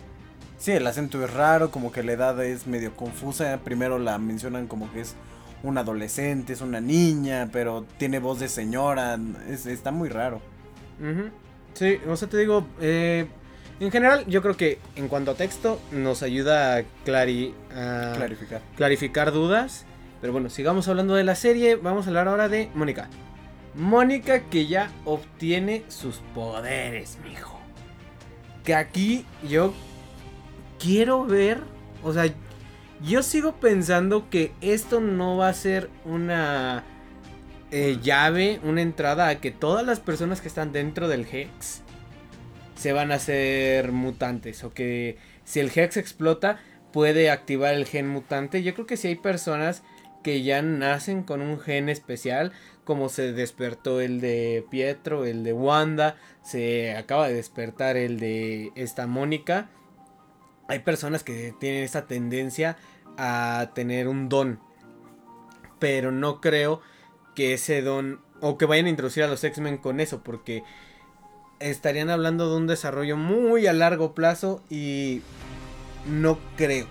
Sí, 0.58 0.72
el 0.72 0.86
acento 0.88 1.24
es 1.24 1.32
raro, 1.32 1.70
como 1.70 1.92
que 1.92 2.02
la 2.02 2.14
edad 2.14 2.44
es 2.44 2.66
medio 2.66 2.96
confusa. 2.96 3.60
Primero 3.64 4.00
la 4.00 4.18
mencionan 4.18 4.66
como 4.66 4.92
que 4.92 5.02
es 5.02 5.16
una 5.62 5.82
adolescente, 5.82 6.54
es 6.54 6.62
una 6.62 6.82
niña, 6.82 7.50
pero 7.54 7.86
tiene 7.98 8.18
voz 8.18 8.40
de 8.40 8.50
señora. 8.50 9.20
está 9.48 9.92
muy 9.92 10.10
raro. 10.10 10.42
Sí, 11.76 12.00
o 12.08 12.16
sea, 12.16 12.28
te 12.28 12.38
digo, 12.38 12.68
eh, 12.82 13.28
en 13.84 13.92
general, 13.92 14.26
yo 14.28 14.42
creo 14.42 14.56
que 14.56 14.80
en 14.96 15.08
cuanto 15.08 15.32
a 15.32 15.36
texto, 15.36 15.80
nos 15.92 16.24
ayuda 16.24 16.78
a, 16.78 16.84
clarificar. 17.04 18.62
clarificar 18.78 19.32
dudas. 19.32 19.86
Pero 20.22 20.32
bueno, 20.32 20.50
sigamos 20.50 20.88
hablando 20.88 21.16
de 21.16 21.24
la 21.26 21.36
serie. 21.36 21.76
Vamos 21.76 22.06
a 22.06 22.10
hablar 22.10 22.30
ahora 22.30 22.48
de 22.48 22.70
Mónica. 22.76 23.10
Mónica 23.76 24.44
que 24.44 24.68
ya 24.68 24.90
obtiene 25.04 25.84
sus 25.90 26.18
poderes, 26.34 27.18
mijo. 27.24 27.60
Que 28.64 28.74
aquí 28.74 29.26
yo 29.50 29.74
quiero 30.80 31.26
ver. 31.26 31.60
O 32.04 32.14
sea, 32.14 32.26
yo 33.04 33.22
sigo 33.22 33.54
pensando 33.54 34.30
que 34.30 34.54
esto 34.62 35.02
no 35.02 35.36
va 35.36 35.50
a 35.50 35.54
ser 35.54 35.90
una 36.06 36.86
eh, 37.72 38.00
llave, 38.02 38.62
una 38.64 38.82
entrada 38.82 39.28
a 39.28 39.42
que 39.42 39.52
todas 39.52 39.86
las 39.86 40.00
personas 40.00 40.40
que 40.40 40.48
están 40.48 40.72
dentro 40.72 41.10
del 41.10 41.28
Hex 41.30 41.82
se 42.84 42.92
van 42.92 43.14
a 43.14 43.16
hacer 43.16 43.94
mutantes 43.94 44.66
o 44.66 44.74
que 44.74 45.16
si 45.46 45.62
el 45.62 45.72
Hex 45.74 45.96
explota 45.96 46.60
puede 46.92 47.30
activar 47.30 47.74
el 47.76 47.86
gen 47.86 48.10
mutante. 48.10 48.62
Yo 48.62 48.74
creo 48.74 48.86
que 48.86 48.98
si 48.98 49.08
hay 49.08 49.16
personas 49.16 49.84
que 50.22 50.44
ya 50.44 50.62
nacen 50.62 51.24
con 51.24 51.42
un 51.42 51.62
gen 51.62 51.88
especial, 51.88 52.52
como 52.84 53.08
se 53.08 53.32
despertó 53.32 54.02
el 54.02 54.20
de 54.20 54.66
Pietro, 54.70 55.24
el 55.24 55.46
de 55.46 55.54
Wanda, 55.54 56.18
se 56.42 56.98
acaba 56.98 57.30
de 57.30 57.36
despertar 57.36 57.96
el 57.96 58.20
de 58.20 58.74
esta 58.76 59.08
Mónica. 59.08 59.70
Hay 60.68 60.80
personas 60.80 61.24
que 61.24 61.54
tienen 61.62 61.86
esta 61.86 62.06
tendencia 62.06 62.76
a 63.18 63.72
tener 63.74 64.10
un 64.10 64.28
don, 64.28 64.60
pero 65.80 66.12
no 66.12 66.42
creo 66.42 66.82
que 67.34 67.54
ese 67.54 67.82
don 67.82 68.20
o 68.42 68.58
que 68.58 68.66
vayan 68.66 68.88
a 68.88 68.90
introducir 68.90 69.24
a 69.24 69.28
los 69.28 69.42
X-Men 69.42 69.78
con 69.78 70.02
eso, 70.02 70.22
porque 70.22 70.66
estarían 71.60 72.10
hablando 72.10 72.50
de 72.50 72.58
un 72.58 72.68
desarrollo 72.68 73.18
muy 73.18 73.68
a 73.68 73.74
largo 73.74 74.14
plazo 74.14 74.62
y 74.70 75.22
no 76.06 76.38
creo. 76.58 76.88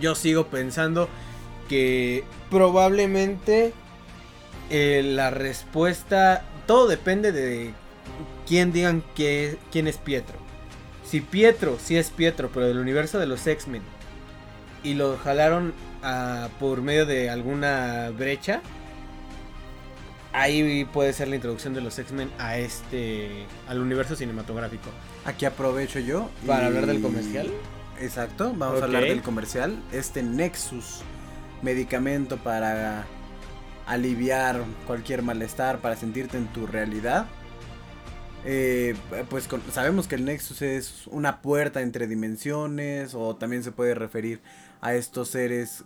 Yo 0.00 0.14
sigo 0.14 0.46
pensando 0.46 1.08
que 1.68 2.24
probablemente 2.50 3.72
eh, 4.70 5.02
la 5.04 5.30
respuesta, 5.30 6.44
todo 6.66 6.88
depende 6.88 7.32
de 7.32 7.72
quién 8.46 8.72
digan 8.72 9.02
que, 9.14 9.58
quién 9.70 9.86
es 9.86 9.96
Pietro. 9.98 10.36
Si 11.04 11.20
Pietro, 11.20 11.78
si 11.82 11.96
es 11.96 12.10
Pietro, 12.10 12.50
pero 12.52 12.66
del 12.66 12.78
universo 12.78 13.18
de 13.18 13.26
los 13.26 13.46
X-Men, 13.46 13.82
y 14.82 14.94
lo 14.94 15.18
jalaron 15.18 15.74
por 16.58 16.80
medio 16.82 17.04
de 17.04 17.30
alguna 17.30 18.10
brecha, 18.16 18.62
ahí 20.32 20.84
puede 20.84 21.12
ser 21.12 21.28
la 21.28 21.36
introducción 21.36 21.74
de 21.74 21.80
los 21.80 21.98
X-Men 21.98 22.30
a 22.38 22.56
este 22.58 23.46
al 23.68 23.80
universo 23.80 24.16
cinematográfico. 24.16 24.90
Aquí 25.24 25.44
aprovecho 25.44 25.98
yo 25.98 26.30
para 26.46 26.66
hablar 26.66 26.86
del 26.86 27.00
comercial. 27.00 27.50
Exacto, 28.00 28.54
vamos 28.56 28.80
a 28.80 28.84
hablar 28.84 29.02
del 29.02 29.22
comercial. 29.22 29.78
Este 29.92 30.22
Nexus 30.22 31.02
medicamento 31.62 32.38
para 32.38 33.06
aliviar 33.86 34.64
cualquier 34.86 35.22
malestar, 35.22 35.80
para 35.80 35.96
sentirte 35.96 36.36
en 36.36 36.46
tu 36.52 36.66
realidad. 36.66 37.26
Eh, 38.44 38.96
pues 39.28 39.48
sabemos 39.70 40.06
que 40.06 40.14
el 40.14 40.24
Nexus 40.24 40.62
es 40.62 41.06
una 41.08 41.42
puerta 41.42 41.82
entre 41.82 42.06
dimensiones 42.06 43.14
o 43.14 43.36
también 43.36 43.62
se 43.62 43.72
puede 43.72 43.94
referir 43.94 44.40
a 44.80 44.94
estos 44.94 45.28
seres 45.28 45.84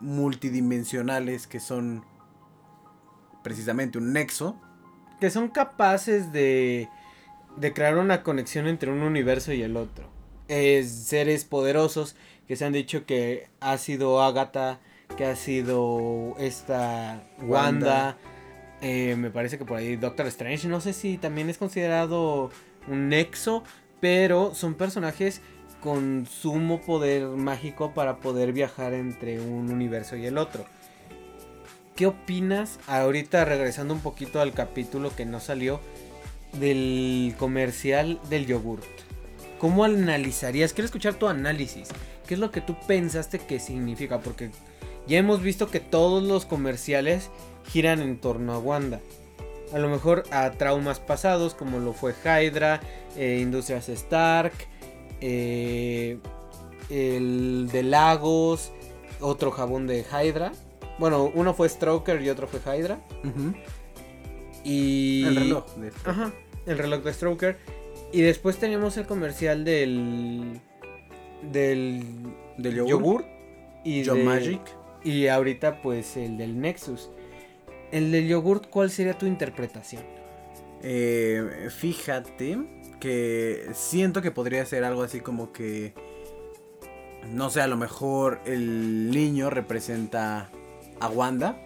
multidimensionales 0.00 1.46
que 1.46 1.60
son 1.60 2.04
precisamente 3.44 3.98
un 3.98 4.12
nexo. 4.12 4.60
Que 5.20 5.30
son 5.30 5.48
capaces 5.48 6.32
de, 6.32 6.88
de 7.56 7.72
crear 7.72 7.96
una 7.96 8.24
conexión 8.24 8.66
entre 8.66 8.90
un 8.90 9.02
universo 9.02 9.52
y 9.52 9.62
el 9.62 9.76
otro. 9.76 10.10
Es 10.48 10.90
seres 10.90 11.44
poderosos 11.44 12.16
que 12.48 12.56
se 12.56 12.64
han 12.64 12.72
dicho 12.72 13.06
que 13.06 13.48
ha 13.60 13.78
sido 13.78 14.20
Agatha, 14.22 14.80
que 15.16 15.24
ha 15.24 15.36
sido 15.36 16.34
esta 16.38 17.22
Wanda. 17.42 18.16
Eh, 18.80 19.14
me 19.16 19.30
parece 19.30 19.56
que 19.56 19.64
por 19.64 19.78
ahí 19.78 19.96
Doctor 19.96 20.26
Strange. 20.26 20.66
No 20.66 20.80
sé 20.80 20.92
si 20.92 21.16
también 21.16 21.48
es 21.48 21.58
considerado 21.58 22.50
un 22.88 23.08
nexo, 23.08 23.62
pero 24.00 24.54
son 24.54 24.74
personajes 24.74 25.40
con 25.80 26.26
sumo 26.26 26.80
poder 26.80 27.26
mágico 27.26 27.92
para 27.94 28.16
poder 28.16 28.52
viajar 28.52 28.94
entre 28.94 29.40
un 29.40 29.70
universo 29.70 30.16
y 30.16 30.26
el 30.26 30.38
otro. 30.38 30.64
¿Qué 31.94 32.06
opinas 32.06 32.80
ahorita 32.86 33.44
regresando 33.44 33.94
un 33.94 34.00
poquito 34.00 34.40
al 34.40 34.52
capítulo 34.52 35.14
que 35.14 35.24
no 35.24 35.40
salió 35.40 35.80
del 36.54 37.34
comercial 37.38 38.20
del 38.28 38.46
yogurt? 38.46 38.84
¿Cómo 39.58 39.84
analizarías? 39.84 40.72
Quiero 40.72 40.86
escuchar 40.86 41.14
tu 41.14 41.28
análisis. 41.28 41.88
¿Qué 42.26 42.34
es 42.34 42.40
lo 42.40 42.50
que 42.50 42.60
tú 42.60 42.76
pensaste 42.86 43.38
que 43.38 43.60
significa? 43.60 44.20
Porque 44.20 44.50
ya 45.06 45.18
hemos 45.18 45.42
visto 45.42 45.70
que 45.70 45.80
todos 45.80 46.22
los 46.22 46.44
comerciales 46.46 47.30
giran 47.68 48.00
en 48.00 48.18
torno 48.18 48.52
a 48.52 48.58
Wanda. 48.58 49.00
A 49.72 49.78
lo 49.78 49.88
mejor 49.88 50.24
a 50.30 50.50
traumas 50.52 51.00
pasados 51.00 51.54
como 51.54 51.78
lo 51.78 51.92
fue 51.92 52.14
Hydra, 52.24 52.80
eh, 53.16 53.38
Industrias 53.40 53.88
Stark, 53.88 54.52
eh, 55.20 56.18
el 56.90 57.68
de 57.72 57.82
Lagos, 57.82 58.72
otro 59.20 59.50
jabón 59.50 59.86
de 59.86 60.04
Hydra. 60.04 60.52
Bueno, 60.98 61.30
uno 61.34 61.54
fue 61.54 61.68
Stroker 61.68 62.22
y 62.22 62.30
otro 62.30 62.46
fue 62.46 62.60
Hydra. 62.60 62.98
Y... 64.62 65.24
El 65.24 65.36
reloj 65.36 65.74
de 65.76 65.90
Stroker. 65.90 66.10
Ajá, 66.10 66.32
el 66.66 66.78
reloj 66.78 67.02
de 67.02 67.12
Stroker. 67.12 67.58
Y 68.12 68.22
después 68.22 68.56
teníamos 68.58 68.96
el 68.96 69.06
comercial 69.06 69.64
del... 69.64 70.60
Del... 71.52 72.04
Del 72.58 72.74
yogur. 72.76 72.90
yogur. 72.90 73.24
y 73.84 74.04
John 74.04 74.18
de- 74.18 74.24
Magic. 74.24 74.60
Y 75.02 75.26
ahorita 75.26 75.82
pues 75.82 76.16
el 76.16 76.38
del 76.38 76.60
Nexus. 76.60 77.10
El 77.92 78.10
del 78.10 78.26
yogurt, 78.26 78.68
¿cuál 78.70 78.90
sería 78.90 79.18
tu 79.18 79.26
interpretación? 79.26 80.02
Eh, 80.82 81.68
fíjate 81.70 82.58
que 83.00 83.66
siento 83.74 84.22
que 84.22 84.30
podría 84.30 84.64
ser 84.64 84.84
algo 84.84 85.02
así 85.02 85.20
como 85.20 85.52
que. 85.52 85.92
No 87.30 87.50
sé, 87.50 87.60
a 87.60 87.66
lo 87.66 87.76
mejor 87.76 88.40
el 88.46 89.10
niño 89.10 89.50
representa 89.50 90.50
a 91.04 91.08
Wanda. 91.10 91.56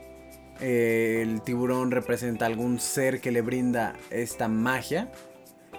eh, 0.60 1.20
el 1.22 1.40
tiburón 1.42 1.90
representa 1.92 2.46
algún 2.46 2.80
ser 2.80 3.20
que 3.20 3.30
le 3.30 3.42
brinda 3.42 3.94
esta 4.10 4.48
magia. 4.48 5.10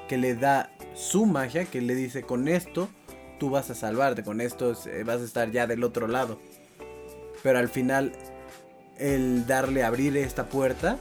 Que 0.07 0.17
le 0.17 0.35
da 0.35 0.71
su 0.95 1.25
magia. 1.25 1.65
Que 1.65 1.81
le 1.81 1.95
dice: 1.95 2.23
Con 2.23 2.47
esto 2.47 2.89
tú 3.39 3.49
vas 3.49 3.69
a 3.69 3.75
salvarte. 3.75 4.23
Con 4.23 4.41
esto 4.41 4.73
eh, 4.87 5.03
vas 5.05 5.21
a 5.21 5.25
estar 5.25 5.51
ya 5.51 5.67
del 5.67 5.83
otro 5.83 6.07
lado. 6.07 6.39
Pero 7.43 7.59
al 7.59 7.69
final, 7.69 8.13
el 8.97 9.45
darle 9.47 9.83
abrir 9.83 10.17
esta 10.17 10.47
puerta 10.47 10.97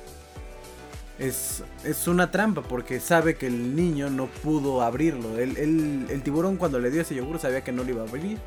es, 1.19 1.65
es 1.85 2.07
una 2.07 2.31
trampa 2.31 2.63
porque 2.63 3.01
sabe 3.01 3.35
que 3.35 3.49
el 3.49 3.75
niño 3.75 4.09
no 4.11 4.27
pudo 4.27 4.83
abrirlo. 4.83 5.39
El, 5.39 5.57
el- 5.57 6.07
el 6.11 6.23
tiburón 6.23 6.57
cuando 6.57 6.79
le 6.79 6.91
dio 6.91 7.03
ese 7.03 7.15
yogur 7.17 7.39
sabía 7.41 7.65
que 7.65 7.73
no 7.73 7.83
lo 7.85 7.91
iba 7.91 8.03
a 8.03 8.09
abrir. 8.09 8.39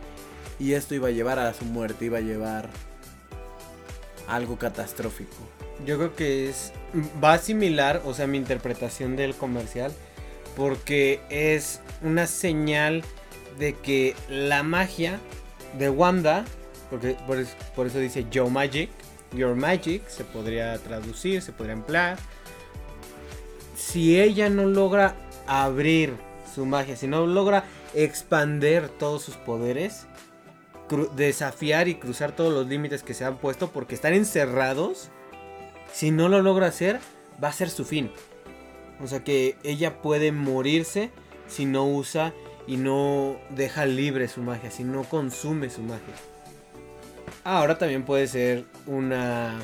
Y 0.59 0.73
esto 0.73 0.93
iba 0.95 1.07
a 1.07 1.11
llevar 1.11 1.39
a 1.39 1.53
su 1.53 1.65
muerte, 1.65 2.05
iba 2.05 2.19
a 2.19 2.21
llevar 2.21 2.69
algo 4.35 4.57
catastrófico. 4.57 5.35
Yo 5.85 5.97
creo 5.97 6.15
que 6.15 6.49
es 6.49 6.71
va 7.23 7.37
similar, 7.37 8.01
o 8.05 8.13
sea, 8.13 8.27
mi 8.27 8.37
interpretación 8.37 9.15
del 9.15 9.33
comercial, 9.35 9.91
porque 10.55 11.21
es 11.29 11.79
una 12.01 12.27
señal 12.27 13.03
de 13.57 13.73
que 13.73 14.15
la 14.29 14.63
magia 14.63 15.19
de 15.77 15.89
Wanda, 15.89 16.45
porque 16.89 17.15
por, 17.27 17.39
es- 17.39 17.55
por 17.75 17.87
eso 17.87 17.99
dice 17.99 18.25
Yo 18.29 18.49
Magic, 18.49 18.89
Your 19.33 19.55
Magic, 19.55 20.07
se 20.09 20.23
podría 20.23 20.77
traducir, 20.79 21.41
se 21.41 21.51
podría 21.53 21.73
emplear. 21.73 22.17
Si 23.77 24.19
ella 24.19 24.49
no 24.49 24.65
logra 24.65 25.15
abrir 25.47 26.13
su 26.53 26.65
magia, 26.65 26.95
si 26.95 27.07
no 27.07 27.25
logra 27.25 27.63
expander 27.93 28.89
todos 28.89 29.23
sus 29.23 29.35
poderes, 29.35 30.05
desafiar 31.15 31.87
y 31.87 31.95
cruzar 31.95 32.35
todos 32.35 32.53
los 32.53 32.67
límites 32.67 33.03
que 33.03 33.13
se 33.13 33.25
han 33.25 33.37
puesto 33.37 33.71
porque 33.71 33.95
están 33.95 34.13
encerrados, 34.13 35.09
si 35.91 36.11
no 36.11 36.29
lo 36.29 36.41
logra 36.41 36.67
hacer, 36.67 36.99
va 37.43 37.49
a 37.49 37.53
ser 37.53 37.69
su 37.69 37.85
fin. 37.85 38.11
O 39.03 39.07
sea 39.07 39.23
que 39.23 39.57
ella 39.63 40.01
puede 40.01 40.31
morirse 40.31 41.11
si 41.47 41.65
no 41.65 41.85
usa 41.85 42.33
y 42.67 42.77
no 42.77 43.37
deja 43.49 43.85
libre 43.85 44.27
su 44.27 44.41
magia, 44.41 44.71
si 44.71 44.83
no 44.83 45.03
consume 45.03 45.69
su 45.69 45.81
magia. 45.81 46.13
Ahora 47.43 47.77
también 47.77 48.03
puede 48.03 48.27
ser 48.27 48.65
una 48.85 49.59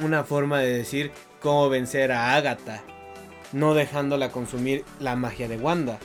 una 0.00 0.24
forma 0.24 0.60
de 0.60 0.78
decir 0.78 1.10
cómo 1.40 1.68
vencer 1.68 2.12
a 2.12 2.36
Agatha, 2.36 2.82
no 3.52 3.74
dejándola 3.74 4.30
consumir 4.30 4.84
la 5.00 5.16
magia 5.16 5.48
de 5.48 5.56
Wanda. 5.56 5.98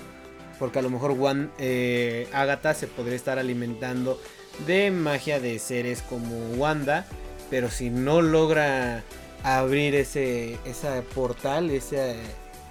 Porque 0.64 0.80
a 0.80 0.82
lo 0.82 0.90
mejor 0.90 1.12
Wan- 1.12 1.52
eh, 1.60 2.30
Agatha 2.32 2.74
se 2.74 2.88
podría 2.88 3.18
estar 3.18 3.38
alimentando 3.38 4.18
de 4.66 4.92
magia 4.92 5.42
de 5.42 5.60
seres 5.60 6.02
como 6.02 6.38
Wanda. 6.56 7.06
Pero 7.50 7.70
si 7.70 7.90
no 7.90 8.22
logra 8.22 9.04
abrir 9.44 9.94
ese, 9.94 10.58
ese 10.64 11.02
portal, 11.14 11.70
ese, 11.70 12.16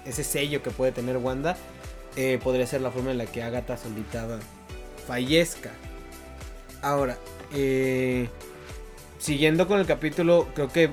ese 0.07 0.23
sello 0.23 0.63
que 0.63 0.71
puede 0.71 0.91
tener 0.91 1.17
Wanda, 1.17 1.55
eh, 2.15 2.39
podría 2.43 2.65
ser 2.65 2.81
la 2.81 2.89
forma 2.89 3.11
en 3.11 3.19
la 3.19 3.27
que 3.27 3.43
Agatha 3.43 3.77
solita 3.77 4.39
fallezca. 5.05 5.69
Ahora, 6.81 7.15
eh, 7.53 8.27
siguiendo 9.19 9.67
con 9.67 9.79
el 9.79 9.85
capítulo, 9.85 10.47
creo 10.55 10.69
que 10.69 10.89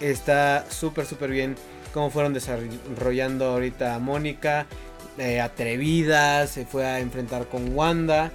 está 0.00 0.66
súper, 0.70 1.06
súper 1.06 1.30
bien 1.30 1.56
cómo 1.94 2.10
fueron 2.10 2.34
desarrollando 2.34 3.46
ahorita 3.46 3.94
a 3.94 3.98
Mónica. 3.98 4.66
Eh, 5.18 5.40
atrevida, 5.40 6.46
se 6.46 6.64
fue 6.66 6.86
a 6.86 7.00
enfrentar 7.00 7.46
con 7.48 7.74
Wanda. 7.74 8.30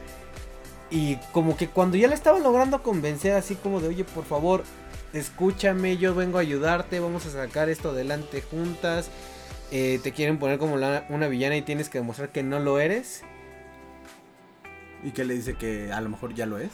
Y 0.89 1.17
como 1.33 1.57
que 1.57 1.67
cuando 1.67 1.97
ya 1.97 2.07
la 2.07 2.13
estaba 2.15 2.39
logrando 2.39 2.81
convencer, 2.83 3.33
así 3.33 3.55
como 3.55 3.81
de, 3.81 3.89
oye, 3.89 4.03
por 4.05 4.23
favor, 4.25 4.63
escúchame, 5.13 5.97
yo 5.97 6.15
vengo 6.15 6.37
a 6.37 6.41
ayudarte, 6.41 6.99
vamos 6.99 7.25
a 7.25 7.31
sacar 7.31 7.69
esto 7.69 7.89
adelante 7.91 8.41
juntas. 8.41 9.09
eh, 9.69 9.99
te 10.01 10.13
quieren 10.13 10.39
poner 10.39 10.59
como 10.59 10.77
la- 10.77 11.05
una 11.09 11.27
villana 11.27 11.57
y 11.57 11.61
tienes 11.61 11.89
que 11.89 11.97
demostrar 11.97 12.29
que 12.31 12.41
no 12.41 12.57
lo 12.59 12.79
eres. 12.79 13.23
Y 15.03 15.11
que 15.11 15.25
le 15.25 15.33
dice 15.33 15.55
que 15.55 15.91
a 15.91 15.99
lo 15.99 16.09
mejor 16.09 16.33
ya 16.33 16.45
lo 16.45 16.57
es. 16.57 16.69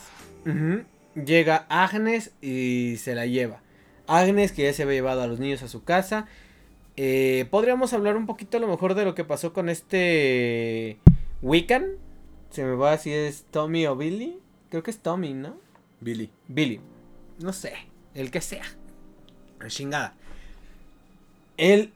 Llega 1.16 1.66
Agnes 1.70 2.32
y 2.40 2.98
se 2.98 3.16
la 3.16 3.26
lleva. 3.26 3.62
Agnes 4.08 4.52
que 4.52 4.64
ya 4.64 4.74
se 4.74 4.84
había 4.84 4.94
llevado 4.96 5.24
a 5.24 5.28
los 5.28 5.40
niños 5.40 5.64
a 5.64 5.68
su 5.68 5.84
casa. 5.84 6.28
Eh, 6.96 7.48
Podríamos 7.50 7.94
hablar 7.94 8.16
un 8.18 8.26
poquito 8.26 8.58
a 8.58 8.60
lo 8.60 8.68
mejor 8.68 8.94
de 8.96 9.06
lo 9.06 9.16
que 9.16 9.24
pasó 9.26 9.54
con 9.54 9.70
este 9.70 10.98
Wiccan. 11.42 11.88
Se 12.50 12.64
me 12.64 12.76
va 12.76 12.98
si 12.98 13.12
es 13.12 13.46
Tommy 13.52 13.88
o 13.88 13.96
Billy. 13.96 14.40
Creo 14.70 14.84
que 14.84 14.92
es 14.92 15.00
Tommy, 15.00 15.34
¿no? 15.34 15.58
Billy. 16.02 16.30
Billy. 16.48 16.80
No 17.40 17.52
sé, 17.54 17.74
el 18.14 18.30
que 18.32 18.42
sea. 18.42 18.64
La 19.60 19.68
chingada. 19.68 20.14
Él 21.58 21.92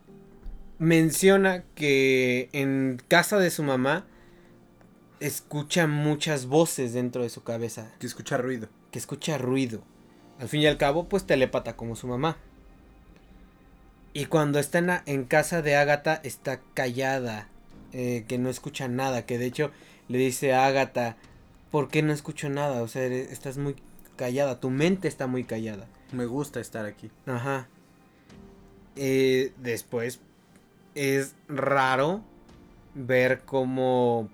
menciona 0.79 1.63
que 1.75 2.49
en 2.53 3.01
casa 3.07 3.37
de 3.39 3.49
su 3.51 3.63
mamá 3.63 4.05
escucha 5.19 5.87
muchas 5.87 6.45
voces 6.45 6.93
dentro 6.93 7.23
de 7.23 7.29
su 7.29 7.43
cabeza 7.43 7.91
Que 7.99 8.05
escucha 8.05 8.37
ruido. 8.37 8.69
que 8.91 8.99
escucha 8.99 9.37
ruido. 9.37 9.81
Al 10.39 10.47
fin 10.47 10.61
y 10.61 10.67
al 10.67 10.77
cabo, 10.77 11.09
pues 11.09 11.25
telépata 11.25 11.75
como 11.75 11.95
su 11.95 12.07
mamá. 12.07 12.37
Y 14.17 14.25
cuando 14.25 14.57
está 14.57 15.03
en, 15.05 15.25
casa 15.25 15.61
de 15.61 15.75
Ágata, 15.75 16.19
está 16.23 16.59
callada, 16.73 17.49
eh, 17.93 18.25
que 18.27 18.39
no 18.39 18.49
escucha 18.49 18.87
nada, 18.87 19.27
que 19.27 19.37
de 19.37 19.45
hecho 19.45 19.69
le 20.07 20.17
dice 20.17 20.55
a 20.55 20.65
Ágata, 20.65 21.17
¿por 21.69 21.87
qué 21.89 22.01
no 22.01 22.11
escucho 22.13 22.49
nada? 22.49 22.81
O 22.81 22.87
sea, 22.87 23.03
eres- 23.03 23.31
estás 23.31 23.59
muy 23.59 23.75
callada, 24.15 24.59
tu 24.59 24.71
mente 24.71 25.07
está 25.07 25.27
muy 25.27 25.43
callada. 25.43 25.85
Me 26.11 26.25
gusta 26.25 26.59
estar 26.59 26.83
aquí. 26.87 27.11
Ajá. 27.27 27.67
Eh, 28.95 29.53
después 29.57 30.19
es 30.95 31.35
raro 31.47 32.23
ver 32.95 33.41
cómo 33.45 34.29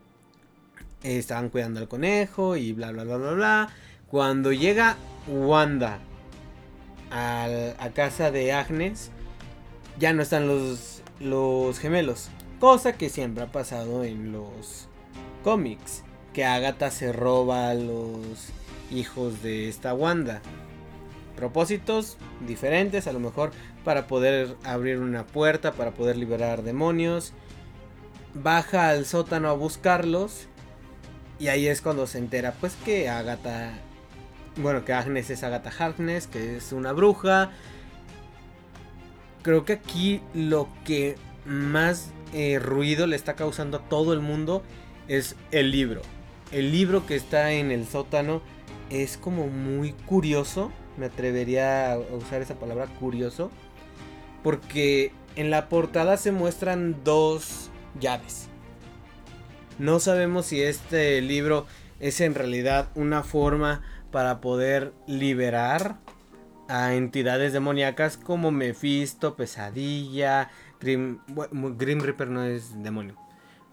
estaban 1.04 1.50
cuidando 1.50 1.82
al 1.82 1.89
conejo 1.89 2.56
y 2.56 2.72
bla 2.72 2.93
bla 2.93 3.04
bla 3.04 3.17
bla 3.17 3.32
bla. 3.32 3.69
Cuando 4.08 4.54
llega 4.54 4.96
Wanda 5.28 6.00
a 7.12 7.89
casa 7.93 8.32
de 8.32 8.54
Agnes, 8.54 9.12
ya 9.99 10.13
no 10.13 10.21
están 10.21 10.47
los, 10.47 11.01
los 11.19 11.79
gemelos. 11.79 12.29
Cosa 12.60 12.93
que 12.93 13.10
siempre 13.10 13.43
ha 13.43 13.51
pasado 13.51 14.03
en 14.03 14.32
los 14.32 14.88
cómics. 15.43 16.03
Que 16.34 16.45
Agatha 16.45 16.89
se 16.89 17.13
roba 17.13 17.69
a 17.69 17.75
los 17.75 18.49
hijos 18.89 19.43
de 19.43 19.69
esta 19.69 19.93
Wanda 19.93 20.41
propósitos 21.36 22.17
diferentes, 22.47 23.08
a 23.08 23.13
lo 23.13 23.19
mejor 23.19 23.51
para 23.84 24.08
poder 24.08 24.56
abrir 24.63 24.99
una 24.99 25.25
puerta, 25.25 25.73
para 25.73 25.91
poder 25.91 26.15
liberar 26.15 26.63
demonios. 26.63 27.34
Baja 28.34 28.89
al 28.89 29.06
sótano 29.06 29.49
a 29.49 29.53
buscarlos 29.53 30.47
y 31.39 31.47
ahí 31.47 31.67
es 31.67 31.82
cuando 31.82 32.08
se 32.08 32.17
entera 32.17 32.53
pues 32.60 32.75
que 32.86 33.10
Agatha, 33.10 33.73
bueno, 34.58 34.86
que 34.86 34.93
Agnes 34.93 35.29
es 35.29 35.43
Agatha 35.43 35.71
Harkness, 35.77 36.27
que 36.27 36.58
es 36.58 36.71
una 36.71 36.93
bruja. 36.93 37.51
Creo 39.43 39.65
que 39.65 39.73
aquí 39.73 40.21
lo 40.34 40.67
que 40.86 41.15
más 41.45 42.12
eh, 42.34 42.58
ruido 42.60 43.06
le 43.06 43.15
está 43.15 43.36
causando 43.36 43.77
a 43.77 43.82
todo 43.89 44.13
el 44.13 44.19
mundo 44.19 44.63
es 45.08 45.36
el 45.51 45.69
libro. 45.71 46.01
El 46.51 46.71
libro 46.71 47.06
que 47.06 47.15
está 47.15 47.51
en 47.51 47.69
el 47.71 47.86
sótano 47.86 48.41
es 48.89 49.17
como 49.17 49.47
muy 49.47 49.91
curioso 49.91 50.71
me 50.97 51.08
atrevería 51.08 51.93
a 51.93 51.97
usar 51.97 52.41
esa 52.41 52.56
palabra 52.56 52.88
curioso, 52.99 53.51
porque 54.43 55.12
en 55.36 55.49
la 55.49 55.69
portada 55.69 56.17
se 56.17 56.32
muestran 56.32 57.03
dos 57.03 57.69
llaves. 57.99 58.47
No 59.79 59.99
sabemos 59.99 60.47
si 60.47 60.62
este 60.62 61.19
libro 61.21 61.65
es 61.99 62.21
en 62.21 62.36
realidad 62.36 62.89
una 62.95 63.23
forma 63.23 63.82
para 64.12 64.41
poder 64.41 64.93
liberar 65.08 65.97
a 66.67 66.93
entidades 66.95 67.54
demoníacas 67.54 68.17
como 68.17 68.52
Mephisto, 68.52 69.36
Pesadilla, 69.36 70.49
Grim, 70.80 71.19
Reaper 71.99 72.30
no 72.30 72.43
es 72.43 72.82
demonio. 72.84 73.15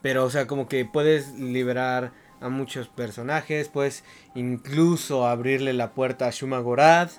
Pero 0.03 0.25
o 0.25 0.31
sea, 0.31 0.47
como 0.47 0.69
que 0.69 0.85
puedes 0.85 1.35
liberar 1.35 2.13
a 2.41 2.49
muchos 2.49 2.89
personajes, 2.89 3.69
puedes 3.69 4.05
incluso 4.35 5.27
abrirle 5.27 5.73
la 5.73 5.93
puerta 5.93 6.27
a 6.27 6.31
Shuma 6.31 6.59
Gorad. 6.61 7.11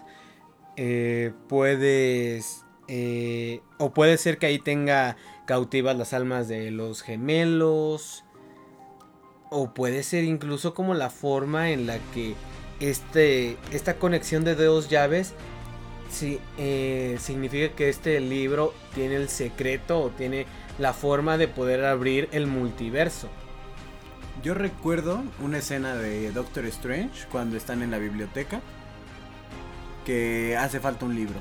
Eh, 0.78 1.34
puedes 1.48 2.64
eh, 2.88 3.62
o 3.78 3.94
puede 3.94 4.18
ser 4.18 4.38
que 4.38 4.48
ahí 4.48 4.60
tenga 4.60 5.16
cautivas 5.46 5.96
las 5.98 6.14
almas 6.14 6.50
de 6.50 6.72
los 6.72 7.02
gemelos. 7.02 8.26
O 9.50 9.74
puede 9.74 10.04
ser 10.04 10.24
incluso 10.24 10.74
como 10.74 10.94
la 10.94 11.10
forma 11.10 11.72
en 11.72 11.88
la 11.88 12.00
que 12.14 12.36
este, 12.82 13.58
esta 13.72 13.96
conexión 13.96 14.44
de 14.44 14.56
dos 14.56 14.90
llaves 14.90 15.34
eh, 16.58 17.18
significa 17.20 17.76
que 17.76 17.90
este 17.90 18.20
libro 18.20 18.74
tiene 18.94 19.16
el 19.16 19.30
secreto 19.30 20.00
o 20.00 20.10
tiene 20.10 20.46
la 20.80 20.94
forma 20.94 21.38
de 21.38 21.48
poder 21.48 21.86
abrir 21.86 22.30
el 22.32 22.48
multiverso. 22.48 23.30
Yo 24.44 24.54
recuerdo 24.54 25.24
una 25.42 25.60
escena 25.60 25.96
de 25.96 26.32
Doctor 26.32 26.66
Strange 26.66 27.28
cuando 27.32 27.58
están 27.58 27.84
en 27.84 27.92
la 27.92 28.00
biblioteca 28.00 28.62
que 30.06 30.58
hace 30.58 30.80
falta 30.80 31.06
un 31.06 31.16
libro. 31.16 31.40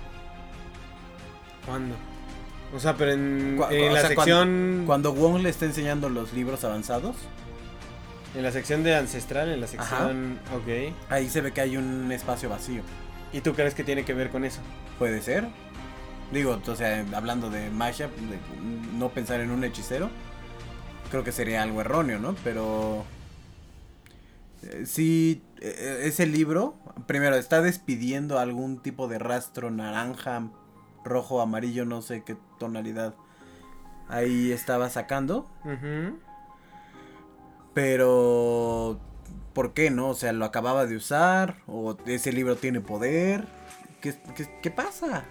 ¿Cuándo? 1.65 1.95
O 2.75 2.79
sea, 2.79 2.97
pero 2.97 3.13
en, 3.13 3.59
la 3.59 4.07
sección... 4.07 4.85
Cuando, 4.87 5.13
Wong 5.13 5.43
le 5.43 5.49
está 5.49 5.65
enseñando 5.65 6.09
los 6.09 6.33
libros 6.33 6.63
avanzados. 6.65 7.17
En 8.35 8.43
la 8.43 8.53
sección 8.53 8.85
de 8.85 8.95
ancestral, 8.95 9.49
en 9.49 9.61
la 9.61 9.67
sección... 9.67 10.39
Ok. 10.55 10.95
Ahí 11.09 11.29
se 11.29 11.41
ve 11.41 11.53
que 11.53 11.63
hay 11.63 11.77
un 11.77 12.13
espacio 12.13 12.49
vacío. 12.49 12.83
¿Y 13.33 13.41
tú 13.41 13.55
crees 13.55 13.75
que 13.75 13.85
tiene 13.85 14.05
que 14.05 14.15
ver 14.15 14.31
con 14.31 14.45
eso? 14.45 14.61
Puede 14.99 15.23
ser. 15.23 15.49
Digo, 16.33 16.61
o 16.65 16.77
sea, 16.77 17.05
hablando 17.15 17.51
de 17.51 17.71
magia, 17.71 18.09
de 18.09 18.39
no 18.97 19.11
pensar 19.11 19.41
en 19.41 19.51
un 19.51 19.65
hechicero, 19.65 20.11
creo 21.11 21.25
que 21.25 21.33
sería 21.33 21.63
algo 21.63 21.81
erróneo, 21.81 22.19
¿no? 22.19 22.35
Pero... 22.45 23.05
Eh, 24.63 24.85
sí, 24.87 25.43
eh, 25.61 26.03
ese 26.05 26.27
libro, 26.27 26.75
primero, 27.07 27.37
está 27.37 27.63
despidiendo 27.63 28.39
algún 28.39 28.81
tipo 28.83 29.09
de 29.09 29.19
rastro 29.19 29.71
naranja 29.71 30.51
rojo, 31.05 31.41
amarillo, 31.41 31.85
no 31.85 32.03
sé 32.03 32.23
qué 32.25 32.37
tonalidad 32.59 33.15
ahí 34.09 34.53
estaba 34.53 34.91
sacando. 34.91 35.49
Pero, 37.73 39.01
¿por 39.53 39.75
qué 39.75 39.91
no? 39.91 40.11
O 40.11 40.15
sea, 40.15 40.33
¿lo 40.33 40.45
acababa 40.45 40.87
de 40.87 40.97
usar? 40.97 41.57
¿O 41.67 41.97
ese 42.07 42.33
libro 42.33 42.57
tiene 42.57 42.81
poder? 42.81 43.45
¿Qué, 44.01 44.15
qué, 44.63 44.71
pasa? 44.71 45.25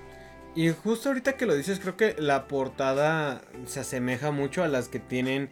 Y 0.55 0.69
justo 0.69 1.09
ahorita 1.09 1.37
que 1.37 1.45
lo 1.45 1.55
dices, 1.55 1.79
creo 1.79 1.97
que 1.97 2.15
la 2.19 2.47
portada 2.47 3.41
se 3.65 3.79
asemeja 3.79 4.31
mucho 4.31 4.63
a 4.63 4.67
las 4.67 4.87
que 4.87 4.99
tienen 4.99 5.49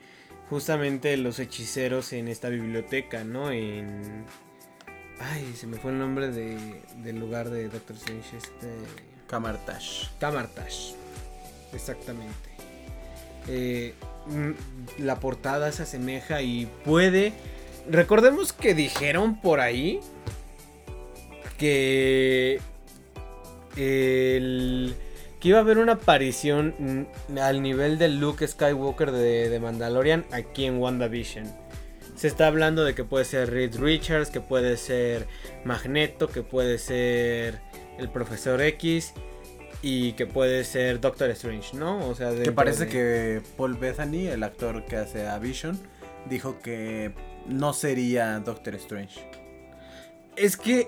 justamente 0.49 1.17
los 1.17 1.39
hechiceros 1.39 2.13
en 2.13 2.27
esta 2.27 2.49
biblioteca, 2.49 3.23
¿no? 3.23 3.51
En... 3.51 4.25
Ay, 5.19 5.53
se 5.55 5.65
me 5.65 5.77
fue 5.77 5.91
el 5.91 5.99
nombre 5.99 6.29
de, 6.29 6.83
del 6.97 7.19
lugar 7.19 7.49
de 7.49 7.69
Doctor 7.69 7.95
Strange. 7.95 8.37
Este... 8.37 8.67
Camartash. 9.27 10.09
Camartash. 10.19 10.93
Exactamente. 11.73 12.49
Eh, 13.47 13.93
mm, 14.27 15.03
la 15.03 15.19
portada 15.19 15.71
se 15.71 15.83
asemeja 15.83 16.41
y 16.41 16.67
puede. 16.85 17.33
Recordemos 17.89 18.53
que 18.53 18.73
dijeron 18.73 19.39
por 19.39 19.59
ahí 19.59 19.99
que 21.57 22.59
el, 23.77 24.95
que 25.39 25.49
iba 25.49 25.57
a 25.59 25.61
haber 25.61 25.77
una 25.77 25.93
aparición 25.93 27.07
al 27.41 27.61
nivel 27.61 27.97
de 27.97 28.09
Luke 28.09 28.47
Skywalker 28.47 29.11
de, 29.11 29.49
de, 29.49 29.59
Mandalorian 29.59 30.25
aquí 30.31 30.65
en 30.65 30.79
WandaVision. 30.79 31.45
Se 32.15 32.27
está 32.27 32.47
hablando 32.47 32.83
de 32.83 32.95
que 32.95 33.03
puede 33.03 33.25
ser 33.25 33.51
Reed 33.51 33.77
Richards, 33.77 34.29
que 34.31 34.41
puede 34.41 34.77
ser 34.77 35.27
Magneto, 35.63 36.27
que 36.27 36.41
puede 36.41 36.79
ser 36.79 37.59
el 37.99 38.09
Profesor 38.09 38.61
X 38.61 39.13
y 39.81 40.13
que 40.13 40.25
puede 40.25 40.63
ser 40.63 40.99
Doctor 40.99 41.29
Strange, 41.31 41.77
¿no? 41.77 42.07
O 42.07 42.15
sea, 42.15 42.33
que 42.33 42.51
parece 42.51 42.87
que 42.87 43.41
Paul 43.55 43.75
Bethany, 43.75 44.27
el 44.27 44.43
actor 44.43 44.85
que 44.85 44.95
hace 44.95 45.27
a 45.27 45.37
Vision, 45.37 45.79
dijo 46.27 46.59
que 46.59 47.13
no 47.47 47.73
sería 47.73 48.39
Doctor 48.39 48.75
Strange. 48.75 49.19
Es 50.35 50.57
que 50.57 50.87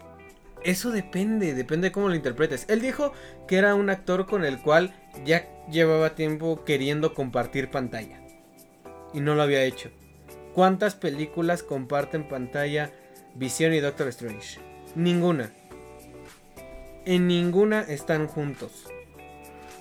eso 0.63 0.91
depende, 0.91 1.53
depende 1.53 1.87
de 1.87 1.91
cómo 1.91 2.09
lo 2.09 2.15
interpretes. 2.15 2.65
Él 2.69 2.81
dijo 2.81 3.13
que 3.47 3.57
era 3.57 3.75
un 3.75 3.89
actor 3.89 4.25
con 4.25 4.43
el 4.43 4.59
cual 4.59 4.93
ya 5.25 5.47
llevaba 5.69 6.15
tiempo 6.15 6.63
queriendo 6.65 7.13
compartir 7.13 7.69
pantalla. 7.69 8.19
Y 9.13 9.21
no 9.21 9.35
lo 9.35 9.41
había 9.41 9.63
hecho. 9.63 9.91
¿Cuántas 10.53 10.95
películas 10.95 11.63
comparten 11.63 12.27
pantalla 12.27 12.91
Vision 13.35 13.73
y 13.73 13.79
Doctor 13.79 14.07
Strange? 14.09 14.59
Ninguna. 14.95 15.51
En 17.05 17.27
ninguna 17.27 17.81
están 17.81 18.27
juntos. 18.27 18.85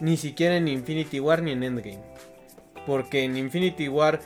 Ni 0.00 0.16
siquiera 0.16 0.56
en 0.56 0.68
Infinity 0.68 1.18
War 1.18 1.42
ni 1.42 1.52
en 1.52 1.64
Endgame. 1.64 2.02
Porque 2.86 3.24
en 3.24 3.36
Infinity 3.36 3.88
War 3.88 4.20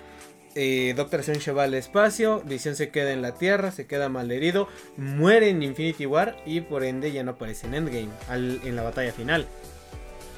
eh, 0.54 0.94
Doctor 0.96 1.20
Strange 1.20 1.52
va 1.52 1.64
al 1.64 1.74
espacio, 1.74 2.42
Vision 2.44 2.76
se 2.76 2.90
queda 2.90 3.12
en 3.12 3.22
la 3.22 3.34
Tierra, 3.34 3.72
se 3.72 3.86
queda 3.86 4.08
mal 4.08 4.30
herido, 4.30 4.68
muere 4.96 5.48
en 5.48 5.62
Infinity 5.62 6.06
War 6.06 6.36
y 6.44 6.60
por 6.60 6.84
ende 6.84 7.12
ya 7.12 7.22
no 7.22 7.32
aparece 7.32 7.66
en 7.66 7.74
Endgame, 7.74 8.10
en 8.30 8.76
la 8.76 8.82
batalla 8.82 9.12
final. 9.12 9.46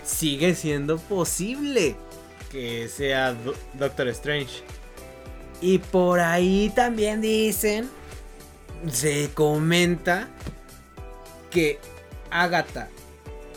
Sigue 0.05 0.55
siendo 0.55 0.99
posible 0.99 1.97
que 2.53 2.89
sea 2.89 3.35
Doctor 3.79 4.09
Strange. 4.09 4.63
Y 5.61 5.79
por 5.79 6.21
ahí 6.21 6.71
también 6.75 7.21
dicen, 7.21 7.89
se 8.91 9.31
comenta 9.35 10.29
que 11.51 11.79
Agatha 12.31 12.89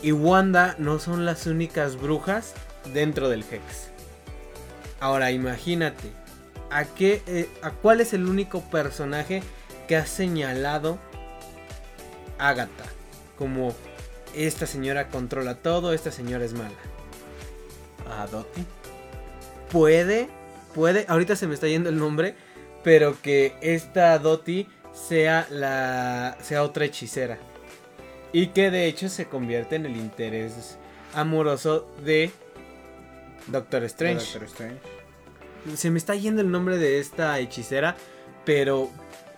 y 0.02 0.12
Wanda 0.12 0.74
no 0.78 0.98
son 0.98 1.26
las 1.26 1.46
únicas 1.46 1.96
brujas 1.96 2.54
dentro 2.92 3.28
del 3.28 3.40
Hex. 3.40 3.90
Ahora 5.00 5.30
imagínate, 5.30 6.10
¿a, 6.70 6.84
qué, 6.84 7.22
eh, 7.26 7.48
¿a 7.62 7.70
cuál 7.70 8.00
es 8.00 8.12
el 8.12 8.26
único 8.26 8.60
personaje 8.62 9.42
que 9.86 9.96
ha 9.96 10.06
señalado 10.06 10.98
Agatha? 12.38 12.84
Como 13.36 13.74
esta 14.34 14.66
señora 14.66 15.08
controla 15.08 15.56
todo, 15.56 15.92
esta 15.92 16.10
señora 16.10 16.44
es 16.44 16.52
mala. 16.52 16.76
¿A 18.10 18.26
Dottie? 18.26 18.64
Puede, 19.70 20.28
puede, 20.74 21.04
ahorita 21.08 21.36
se 21.36 21.46
me 21.46 21.54
está 21.54 21.68
yendo 21.68 21.90
el 21.90 21.98
nombre, 21.98 22.34
pero 22.82 23.20
que 23.20 23.54
esta 23.60 24.18
Dottie 24.18 24.66
sea 24.92 25.46
la 25.50 26.36
sea 26.40 26.62
otra 26.62 26.84
hechicera. 26.84 27.38
Y 28.32 28.48
que 28.48 28.70
de 28.70 28.86
hecho 28.86 29.08
se 29.08 29.26
convierte 29.26 29.76
en 29.76 29.86
el 29.86 29.96
interés 29.96 30.78
amoroso 31.14 31.88
de 32.04 32.30
Doctor 33.46 33.84
Strange. 33.84 34.38
Se 35.76 35.90
me 35.90 35.98
está 35.98 36.14
yendo 36.14 36.40
el 36.40 36.50
nombre 36.50 36.78
de 36.78 36.98
esta 36.98 37.38
hechicera, 37.38 37.96
pero 38.44 38.90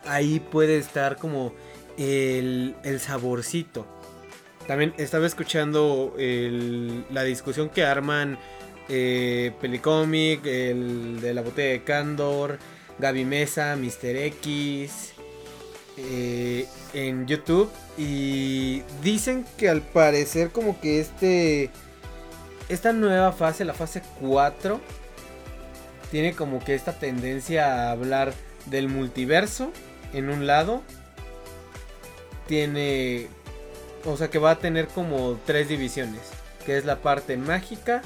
ahí 0.05 0.41
puede 0.41 0.79
estar 0.79 1.17
como 1.17 1.53
el, 1.97 2.75
saborcito. 3.01 3.87
También 4.67 4.95
estaba 4.99 5.27
escuchando 5.27 6.15
la 6.17 7.23
discusión 7.25 7.69
que 7.71 7.85
arman 7.85 8.39
eh, 8.89 9.53
Pelicomic, 9.61 10.45
el 10.47 11.21
de 11.21 11.35
la 11.35 11.43
botella 11.43 11.73
de 11.73 11.85
Candor, 11.85 12.59
Gaby 12.99 13.25
Mesa, 13.25 13.77
Mr. 13.77 14.17
X, 14.17 15.15
eh, 15.97 16.67
en 16.95 17.27
YouTube 17.27 17.71
y 17.99 18.83
dicen 19.03 19.45
que 19.59 19.69
al 19.69 19.83
parecer 19.83 20.51
como 20.51 20.81
que 20.81 21.01
este 21.01 21.71
esta 22.71 22.93
nueva 22.93 23.33
fase, 23.33 23.65
la 23.65 23.75
fase 23.75 24.03
4, 24.21 24.81
tiene 26.11 26.35
como 26.35 26.63
que 26.63 26.75
esta 26.75 26.93
tendencia 26.93 27.89
a 27.89 27.91
hablar 27.93 28.33
del 28.67 28.89
multiverso 28.89 29.71
en 30.13 30.31
un 30.31 30.47
lado. 30.47 30.83
Tiene 32.47 33.29
o 34.05 34.17
sea 34.17 34.29
que 34.29 34.39
va 34.39 34.53
a 34.53 34.59
tener 34.59 34.89
como 34.89 35.39
tres 35.45 35.69
divisiones, 35.69 36.23
que 36.65 36.77
es 36.79 36.85
la 36.85 36.97
parte 36.97 37.37
mágica, 37.37 38.03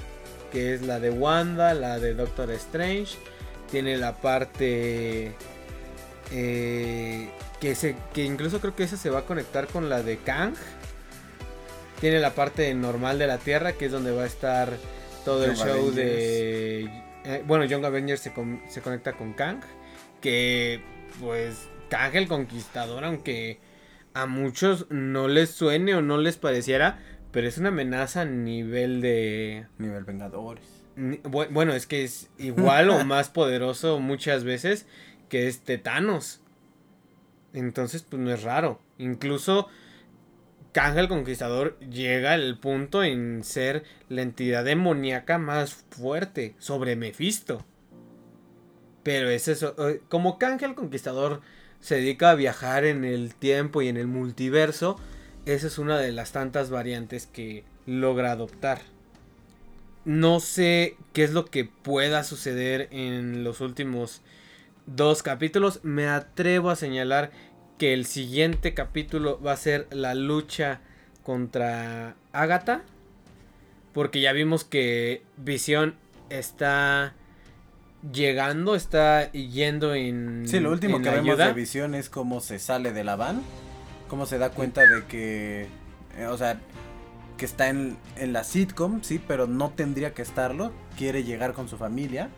que 0.53 0.75
es 0.75 0.83
la 0.83 1.01
de 1.01 1.11
Wanda, 1.11 1.75
la 1.75 1.99
de 1.99 2.15
Doctor 2.15 2.51
Strange, 2.53 3.17
tiene 3.71 3.97
la 3.97 4.17
parte 4.17 5.33
eh, 6.33 7.29
que, 7.61 7.75
se, 7.75 7.97
que 8.13 8.25
incluso 8.25 8.61
creo 8.61 8.75
que 8.75 8.85
esa 8.85 8.97
se 8.97 9.11
va 9.11 9.21
a 9.21 9.23
conectar 9.23 9.67
con 9.67 9.89
la 9.89 10.03
de 10.03 10.19
Kang. 10.19 10.55
tiene 12.01 12.19
la 12.21 12.35
parte 12.35 12.73
normal 12.75 13.19
de 13.19 13.27
la 13.27 13.39
Tierra, 13.39 13.73
que 13.73 13.87
es 13.87 13.93
donde 13.93 14.13
va 14.13 14.23
a 14.23 14.27
estar 14.27 14.73
todo 15.25 15.45
el 15.45 15.57
show 15.57 15.91
de... 15.91 17.04
eh, 17.25 17.43
bueno, 17.47 17.65
Young 17.65 17.85
Avengers 17.85 18.21
se, 18.21 18.33
con- 18.33 18.61
se 18.69 18.81
conecta 18.81 19.13
con 19.15 19.33
Kang, 19.35 19.61
que 20.21 20.83
pues 21.21 21.69
Kang 21.89 22.15
el 22.15 22.29
Conquistador, 22.29 23.05
aunque 23.05 23.61
a 24.15 24.27
muchos 24.27 24.87
no 24.91 25.29
les 25.29 25.51
suene 25.51 25.95
o 25.95 26.03
no 26.03 26.19
les 26.19 26.37
pareciera, 26.37 26.99
pero 27.33 27.49
es 27.49 27.59
una 27.59 27.69
amenaza 27.71 28.21
a 28.23 28.25
nivel 28.25 29.01
de... 29.01 29.67
Nivel 29.79 30.05
Vengadores. 30.05 30.65
Ni- 30.97 31.21
Bueno, 31.25 31.73
es 31.73 31.87
que 31.87 32.05
es 32.05 32.31
igual 32.39 32.91
o 32.91 33.05
más 33.05 33.29
poderoso 33.29 33.99
muchas 33.99 34.45
veces 34.45 34.87
que 35.29 35.49
este 35.49 35.79
Thanos. 35.79 36.41
Entonces, 37.53 38.03
pues 38.03 38.21
no 38.23 38.33
es 38.33 38.43
raro. 38.43 38.81
Incluso 38.99 39.69
Kang 40.75 40.99
el 40.99 41.07
Conquistador 41.07 41.79
llega 41.79 42.33
al 42.33 42.59
punto 42.59 43.05
en 43.05 43.45
ser 43.45 43.85
la 44.09 44.23
entidad 44.23 44.65
demoníaca 44.65 45.39
más 45.39 45.73
fuerte 45.73 46.57
sobre 46.59 46.97
Mephisto. 46.97 47.65
Pero 49.05 49.31
es 49.31 49.47
eso. 49.47 49.77
Como 50.09 50.37
Kang 50.37 50.61
el 50.65 50.75
Conquistador 50.75 51.43
se 51.79 51.95
dedica 51.95 52.31
a 52.31 52.35
viajar 52.35 52.85
en 52.85 53.05
el 53.05 53.37
tiempo 53.37 53.83
y 53.83 53.89
en 53.89 53.97
el 53.97 54.09
multiverso, 54.09 54.99
esa 55.47 55.69
es 55.69 55.79
una 55.79 55.97
de 55.97 56.11
las 56.11 56.33
tantas 56.33 56.71
variantes 56.71 57.29
que 57.29 57.63
logra 57.87 58.33
adoptar. 58.33 58.81
No 60.05 60.41
sé 60.41 60.97
qué 61.13 61.23
es 61.23 61.33
lo 61.33 61.45
que 61.45 61.67
pueda 61.67 62.25
suceder 62.25 62.89
en 62.91 63.45
los 63.45 63.61
últimos 63.61 64.23
dos 64.87 65.23
capítulos. 65.23 65.85
Me 65.85 66.09
atrevo 66.09 66.71
a 66.71 66.77
señalar 66.77 67.31
que 67.79 67.93
el 67.93 68.07
siguiente 68.07 68.75
capítulo 68.75 69.41
va 69.41 69.53
a 69.53 69.57
ser 69.57 69.87
la 69.91 70.15
lucha 70.15 70.81
contra 71.23 72.17
Agatha. 72.33 72.83
Porque 73.93 74.21
ya 74.21 74.33
vimos 74.33 74.65
que 74.65 75.23
Visión 75.37 75.95
está 76.29 77.15
llegando, 78.13 78.75
está 78.75 79.31
yendo 79.33 79.95
en. 79.95 80.45
Sí, 80.47 80.61
lo 80.61 80.71
último 80.71 81.01
que 81.01 81.11
vemos 81.11 81.39
de 81.39 81.53
Visión 81.53 81.95
es 81.95 82.11
cómo 82.11 82.41
se 82.41 82.59
sale 82.59 82.93
de 82.93 83.05
la 83.05 83.17
van, 83.17 83.43
cómo 84.09 84.27
se 84.27 84.39
da 84.39 84.51
cuenta 84.51 84.87
de 84.87 85.05
que, 85.05 85.69
eh, 86.17 86.27
o 86.27 86.37
sea, 86.37 86.61
que 87.37 87.45
está 87.45 87.69
en, 87.69 87.97
en 88.17 88.33
la 88.33 88.45
sitcom, 88.45 89.03
sí, 89.03 89.21
pero 89.27 89.47
no 89.47 89.71
tendría 89.71 90.13
que 90.13 90.23
estarlo, 90.23 90.73
quiere 90.97 91.25
llegar 91.25 91.53
con 91.53 91.69
su 91.69 91.77
familia. 91.77 92.31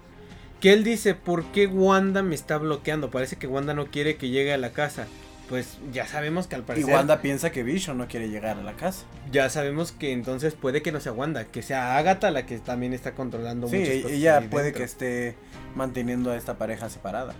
Que 0.60 0.72
él 0.72 0.84
dice, 0.84 1.14
¿por 1.14 1.44
qué 1.52 1.66
Wanda 1.66 2.22
me 2.22 2.34
está 2.34 2.56
bloqueando? 2.56 3.10
Parece 3.10 3.36
que 3.36 3.46
Wanda 3.46 3.74
no 3.74 3.86
quiere 3.86 4.16
que 4.16 4.30
llegue 4.30 4.54
a 4.54 4.58
la 4.58 4.72
casa. 4.72 5.06
Pues 5.48 5.78
ya 5.92 6.06
sabemos 6.08 6.48
que 6.48 6.56
al 6.56 6.62
Y 6.62 6.64
parecer... 6.64 6.92
Wanda 6.92 7.22
piensa 7.22 7.52
que 7.52 7.62
Vision 7.62 7.98
no 7.98 8.08
quiere 8.08 8.28
llegar 8.28 8.58
a 8.58 8.62
la 8.62 8.72
casa. 8.72 9.04
Ya 9.30 9.48
sabemos 9.48 9.92
que 9.92 10.12
entonces 10.12 10.54
puede 10.54 10.82
que 10.82 10.90
no 10.90 11.00
sea 11.00 11.12
Wanda, 11.12 11.44
que 11.44 11.62
sea 11.62 11.96
Agatha 11.96 12.30
la 12.32 12.46
que 12.46 12.58
también 12.58 12.92
está 12.92 13.12
controlando 13.14 13.68
Sí, 13.68 13.78
muchas 13.78 13.94
cosas 13.96 14.10
ella 14.12 14.50
puede 14.50 14.64
dentro. 14.66 14.78
que 14.78 14.84
esté 14.84 15.36
manteniendo 15.76 16.32
a 16.32 16.36
esta 16.36 16.58
pareja 16.58 16.88
separada. 16.88 17.34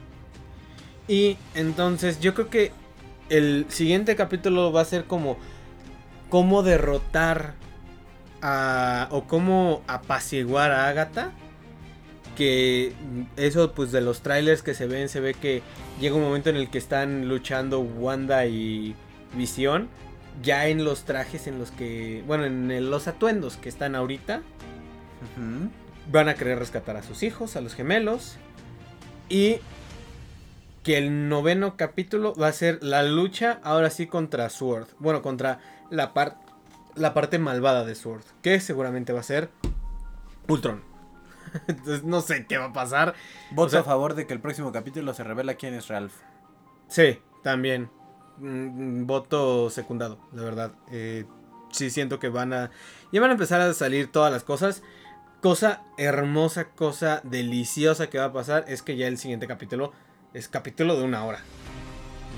Y 1.08 1.36
entonces 1.54 2.20
yo 2.20 2.34
creo 2.34 2.48
que 2.48 2.72
el 3.28 3.66
siguiente 3.68 4.14
capítulo 4.14 4.72
va 4.72 4.82
a 4.82 4.84
ser 4.84 5.04
como 5.04 5.36
cómo 6.28 6.62
derrotar 6.62 7.54
a 8.42 9.08
o 9.10 9.24
cómo 9.24 9.82
apaciguar 9.88 10.70
a 10.70 10.88
Agatha. 10.88 11.32
Que 12.36 12.92
eso 13.36 13.72
pues 13.72 13.92
de 13.92 14.00
los 14.02 14.20
trailers 14.20 14.62
que 14.62 14.74
se 14.74 14.86
ven 14.86 15.08
se 15.08 15.20
ve 15.20 15.34
que 15.34 15.62
llega 16.00 16.14
un 16.16 16.22
momento 16.22 16.50
en 16.50 16.56
el 16.56 16.68
que 16.70 16.78
están 16.78 17.28
luchando 17.28 17.80
Wanda 17.80 18.44
y 18.46 18.94
Visión 19.34 19.88
ya 20.42 20.68
en 20.68 20.84
los 20.84 21.04
trajes 21.04 21.46
en 21.46 21.58
los 21.58 21.70
que 21.70 22.22
bueno 22.26 22.44
en 22.44 22.70
el- 22.70 22.90
los 22.90 23.08
atuendos 23.08 23.56
que 23.56 23.70
están 23.70 23.94
ahorita 23.94 24.42
van 26.12 26.28
a 26.28 26.34
querer 26.34 26.58
rescatar 26.58 26.96
a 26.96 27.02
sus 27.02 27.22
hijos, 27.22 27.56
a 27.56 27.60
los 27.62 27.74
gemelos. 27.74 28.36
Y 29.28 29.56
que 30.82 30.98
el 30.98 31.28
noveno 31.28 31.76
capítulo 31.76 32.34
va 32.34 32.48
a 32.48 32.52
ser 32.52 32.78
la 32.82 33.02
lucha 33.02 33.58
ahora 33.64 33.90
sí 33.90 34.06
contra 34.06 34.48
Sword. 34.50 34.86
Bueno, 35.00 35.20
contra 35.22 35.58
la, 35.90 36.12
par- 36.14 36.36
la 36.94 37.12
parte 37.12 37.38
malvada 37.38 37.84
de 37.84 37.94
Sword. 37.96 38.22
Que 38.42 38.60
seguramente 38.60 39.12
va 39.12 39.20
a 39.20 39.24
ser 39.24 39.48
Ultron. 40.48 40.82
Entonces 41.68 42.04
no 42.04 42.20
sé 42.20 42.46
qué 42.46 42.58
va 42.58 42.66
a 42.66 42.72
pasar. 42.72 43.14
Voto 43.50 43.66
O 43.66 43.70
sea- 43.70 43.80
a 43.80 43.84
favor 43.84 44.14
de 44.14 44.26
que 44.26 44.32
el 44.34 44.40
próximo 44.40 44.72
capítulo 44.72 45.14
se 45.14 45.24
revela 45.24 45.54
quién 45.54 45.74
es 45.74 45.88
Ralph. 45.88 46.14
Sí, 46.88 47.18
también. 47.42 47.90
Mm, 48.38 49.06
voto 49.06 49.70
secundado, 49.70 50.18
la 50.32 50.42
verdad. 50.42 50.72
Eh, 50.90 51.24
sí 51.72 51.90
siento 51.90 52.18
que 52.18 52.28
van 52.28 52.52
a... 52.52 52.70
Ya 53.12 53.20
van 53.20 53.30
a 53.30 53.34
empezar 53.34 53.60
a 53.60 53.72
salir 53.74 54.10
todas 54.12 54.32
las 54.32 54.44
cosas. 54.44 54.82
Cosa 55.40 55.82
hermosa, 55.98 56.70
cosa 56.70 57.20
deliciosa 57.24 58.08
que 58.08 58.18
va 58.18 58.26
a 58.26 58.32
pasar 58.32 58.64
es 58.68 58.82
que 58.82 58.96
ya 58.96 59.06
el 59.06 59.18
siguiente 59.18 59.46
capítulo 59.46 59.92
es 60.34 60.48
capítulo 60.48 60.96
de 60.96 61.04
una 61.04 61.24
hora. 61.24 61.40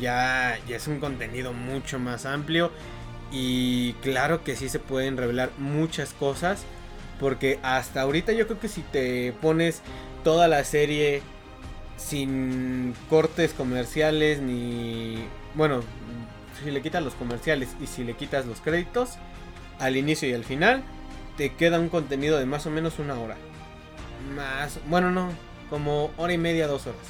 Ya, 0.00 0.59
ya 0.68 0.76
es 0.76 0.87
un 0.88 1.00
contenido 1.00 1.52
mucho 1.52 1.98
más 1.98 2.26
amplio. 2.26 2.70
Y 3.33 3.92
claro 3.94 4.42
que 4.44 4.57
sí 4.57 4.68
se 4.68 4.78
pueden 4.78 5.16
revelar 5.16 5.50
muchas 5.59 6.12
cosas. 6.14 6.64
Porque 7.18 7.59
hasta 7.62 8.02
ahorita 8.02 8.33
yo 8.33 8.46
creo 8.46 8.61
que 8.61 8.68
si 8.68 8.83
te 8.83 9.33
pones 9.40 9.83
toda 10.24 10.48
la 10.48 10.64
serie 10.64 11.22
sin 11.96 12.94
cortes 13.11 13.52
comerciales 13.52 14.40
ni... 14.40 15.24
Bueno, 15.54 15.81
si 16.62 16.70
le 16.70 16.81
quitas 16.83 17.02
los 17.02 17.14
comerciales 17.14 17.70
y 17.81 17.87
si 17.87 18.04
le 18.04 18.14
quitas 18.14 18.46
los 18.46 18.61
créditos 18.61 19.16
al 19.78 19.96
inicio 19.96 20.28
y 20.28 20.35
al 20.35 20.44
final, 20.44 20.83
te 21.37 21.54
queda 21.54 21.78
un 21.78 21.88
contenido 21.88 22.38
de 22.38 22.46
más 22.46 22.66
o 22.66 22.70
menos 22.70 22.98
una 22.98 23.18
hora. 23.18 23.37
Más... 24.35 24.78
Bueno, 24.88 25.11
no, 25.11 25.31
como 25.70 26.11
hora 26.16 26.33
y 26.33 26.38
media, 26.38 26.66
dos 26.66 26.87
horas. 26.87 27.00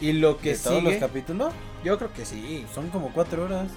Y 0.00 0.12
lo 0.12 0.38
que 0.38 0.52
¿De 0.52 0.58
todos 0.58 0.82
los 0.82 0.94
sigue... 0.94 1.06
capítulos? 1.06 1.52
Yo 1.84 1.98
creo 1.98 2.12
que 2.12 2.24
sí. 2.24 2.64
Son 2.74 2.88
como 2.88 3.12
cuatro 3.12 3.44
horas. 3.44 3.68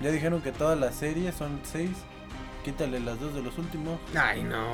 Ya 0.00 0.10
dijeron 0.10 0.40
que 0.40 0.52
todas 0.52 0.78
las 0.78 0.94
series 0.94 1.34
son 1.34 1.60
seis. 1.62 1.90
Quítale 2.64 3.00
las 3.00 3.18
dos 3.18 3.34
de 3.34 3.42
los 3.42 3.58
últimos. 3.58 3.98
Ay, 4.14 4.44
no, 4.44 4.64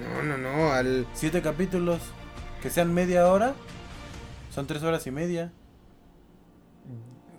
no, 0.00 0.22
no, 0.22 0.38
no. 0.38 0.72
Al... 0.72 1.06
Siete 1.12 1.40
capítulos. 1.40 2.00
Que 2.62 2.70
sean 2.70 2.92
media 2.92 3.28
hora. 3.28 3.54
Son 4.50 4.66
tres 4.66 4.82
horas 4.82 5.06
y 5.06 5.10
media. 5.10 5.52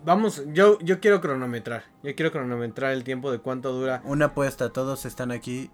Vamos, 0.05 0.43
yo, 0.53 0.79
yo 0.79 1.01
quiero 1.01 1.19
cronometrar. 1.19 1.83
Yo 2.03 2.15
quiero 2.15 2.31
cronometrar 2.31 2.93
el 2.93 3.03
tiempo 3.03 3.31
de 3.31 3.39
cuánto 3.39 3.73
dura. 3.73 4.01
Una 4.05 4.27
apuesta, 4.27 4.69
todos 4.71 5.05
están 5.05 5.31
aquí 5.31 5.69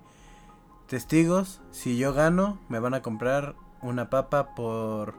testigos. 0.87 1.61
Si 1.69 1.97
yo 1.97 2.13
gano, 2.13 2.59
me 2.67 2.79
van 2.79 2.95
a 2.95 3.01
comprar 3.01 3.55
una 3.81 4.09
papa 4.09 4.55
por 4.55 5.13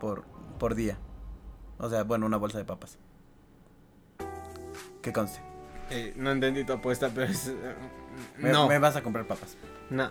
por 0.00 0.24
por 0.58 0.74
día. 0.74 0.96
O 1.78 1.90
sea, 1.90 2.04
bueno, 2.04 2.24
una 2.24 2.38
bolsa 2.38 2.56
de 2.56 2.64
papas. 2.64 2.98
Que 5.02 5.12
conste. 5.12 5.51
Eh, 5.90 6.12
no 6.16 6.30
entendí 6.30 6.64
tu 6.64 6.72
apuesta, 6.72 7.10
pero 7.14 7.26
es... 7.30 7.48
eh, 7.48 7.52
Me, 8.38 8.50
no. 8.50 8.68
me 8.68 8.78
vas 8.78 8.96
a 8.96 9.02
comprar 9.02 9.26
papas. 9.26 9.56
No. 9.90 10.10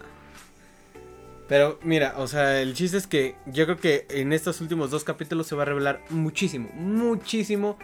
Pero 1.48 1.80
mira, 1.84 2.14
o 2.18 2.28
sea, 2.28 2.62
el 2.62 2.74
chiste 2.76 2.98
es 2.98 3.08
que 3.08 3.36
yo 3.46 3.66
creo 3.66 3.78
que 3.78 4.06
en 4.10 4.32
estos 4.32 4.62
últimos 4.62 4.90
dos 4.90 5.04
capítulos 5.04 5.48
se 5.48 5.56
va 5.56 5.64
a 5.64 5.66
revelar 5.66 6.02
muchísimo, 6.10 6.70
muchísimo. 6.76 7.78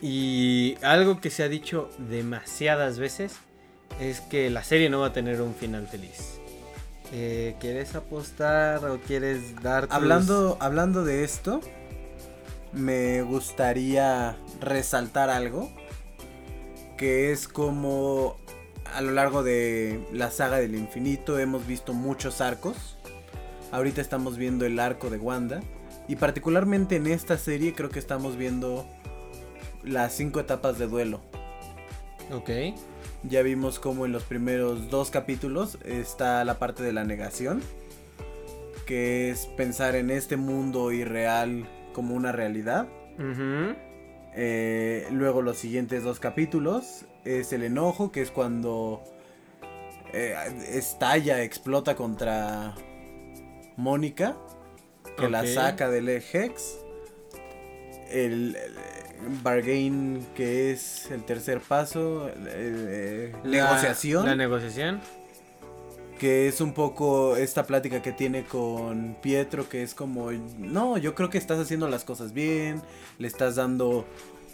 Y 0.00 0.76
algo 0.82 1.20
que 1.20 1.30
se 1.30 1.42
ha 1.42 1.48
dicho 1.48 1.90
demasiadas 1.98 2.98
veces 2.98 3.36
es 4.00 4.20
que 4.20 4.48
la 4.50 4.64
serie 4.64 4.88
no 4.90 5.00
va 5.00 5.08
a 5.08 5.12
tener 5.12 5.40
un 5.42 5.54
final 5.54 5.86
feliz. 5.86 6.38
Eh, 7.12 7.56
¿Quieres 7.60 7.94
apostar 7.94 8.84
o 8.86 8.98
quieres 9.00 9.60
dar 9.62 9.86
tus- 9.86 9.94
Hablando, 9.94 10.56
hablando 10.60 11.04
de 11.04 11.24
esto, 11.24 11.60
me 12.72 13.22
gustaría 13.22 14.36
resaltar 14.60 15.30
algo. 15.30 15.70
Que 16.96 17.32
es 17.32 17.48
como 17.48 18.36
a 18.92 19.00
lo 19.00 19.12
largo 19.12 19.42
de 19.42 20.06
la 20.12 20.30
saga 20.30 20.58
del 20.58 20.74
infinito 20.74 21.38
hemos 21.38 21.66
visto 21.66 21.92
muchos 21.92 22.40
arcos. 22.40 22.96
Ahorita 23.72 24.00
estamos 24.00 24.36
viendo 24.36 24.66
el 24.66 24.78
arco 24.78 25.10
de 25.10 25.18
Wanda. 25.18 25.60
Y 26.06 26.16
particularmente 26.16 26.96
en 26.96 27.06
esta 27.06 27.38
serie 27.38 27.72
creo 27.74 27.90
que 27.90 27.98
estamos 27.98 28.36
viendo 28.36 28.86
las 29.82 30.12
cinco 30.12 30.40
etapas 30.40 30.78
de 30.78 30.86
duelo. 30.86 31.20
Ok. 32.32 32.50
Ya 33.22 33.42
vimos 33.42 33.78
como 33.78 34.04
en 34.04 34.12
los 34.12 34.22
primeros 34.22 34.90
dos 34.90 35.10
capítulos 35.10 35.78
está 35.84 36.44
la 36.44 36.58
parte 36.58 36.82
de 36.82 36.92
la 36.92 37.04
negación, 37.04 37.62
que 38.86 39.30
es 39.30 39.46
pensar 39.56 39.96
en 39.96 40.10
este 40.10 40.36
mundo 40.36 40.92
irreal 40.92 41.66
como 41.94 42.14
una 42.14 42.32
realidad. 42.32 42.86
Ujú. 43.18 43.74
Eh, 44.36 45.06
luego 45.10 45.42
los 45.42 45.58
siguientes 45.58 46.02
dos 46.02 46.18
capítulos 46.20 47.04
es 47.24 47.52
el 47.52 47.62
enojo, 47.62 48.10
que 48.10 48.20
es 48.22 48.30
cuando 48.30 49.02
eh, 50.12 50.34
estalla, 50.70 51.42
explota 51.42 51.94
contra 51.94 52.74
Mónica, 53.76 54.36
que 55.16 55.28
la 55.28 55.42
saca 55.54 55.88
del 55.90 56.08
Hex. 56.08 56.78
El, 58.10 58.56
el- 58.56 58.74
bargain, 59.42 60.24
que 60.34 60.70
es 60.72 61.10
el 61.10 61.24
tercer 61.24 61.60
paso, 61.60 62.28
eh, 62.46 63.32
La- 63.44 63.50
negociación, 63.68 64.26
La 64.26 64.36
negociación. 64.36 65.00
Que 66.24 66.48
es 66.48 66.62
un 66.62 66.72
poco 66.72 67.36
esta 67.36 67.66
plática 67.66 68.00
que 68.00 68.10
tiene 68.10 68.44
con 68.44 69.14
Pietro, 69.20 69.68
que 69.68 69.82
es 69.82 69.92
como, 69.92 70.32
no, 70.32 70.96
yo 70.96 71.14
creo 71.14 71.28
que 71.28 71.36
estás 71.36 71.58
haciendo 71.58 71.86
las 71.86 72.04
cosas 72.04 72.32
bien, 72.32 72.80
le 73.18 73.28
estás 73.28 73.56
dando 73.56 74.06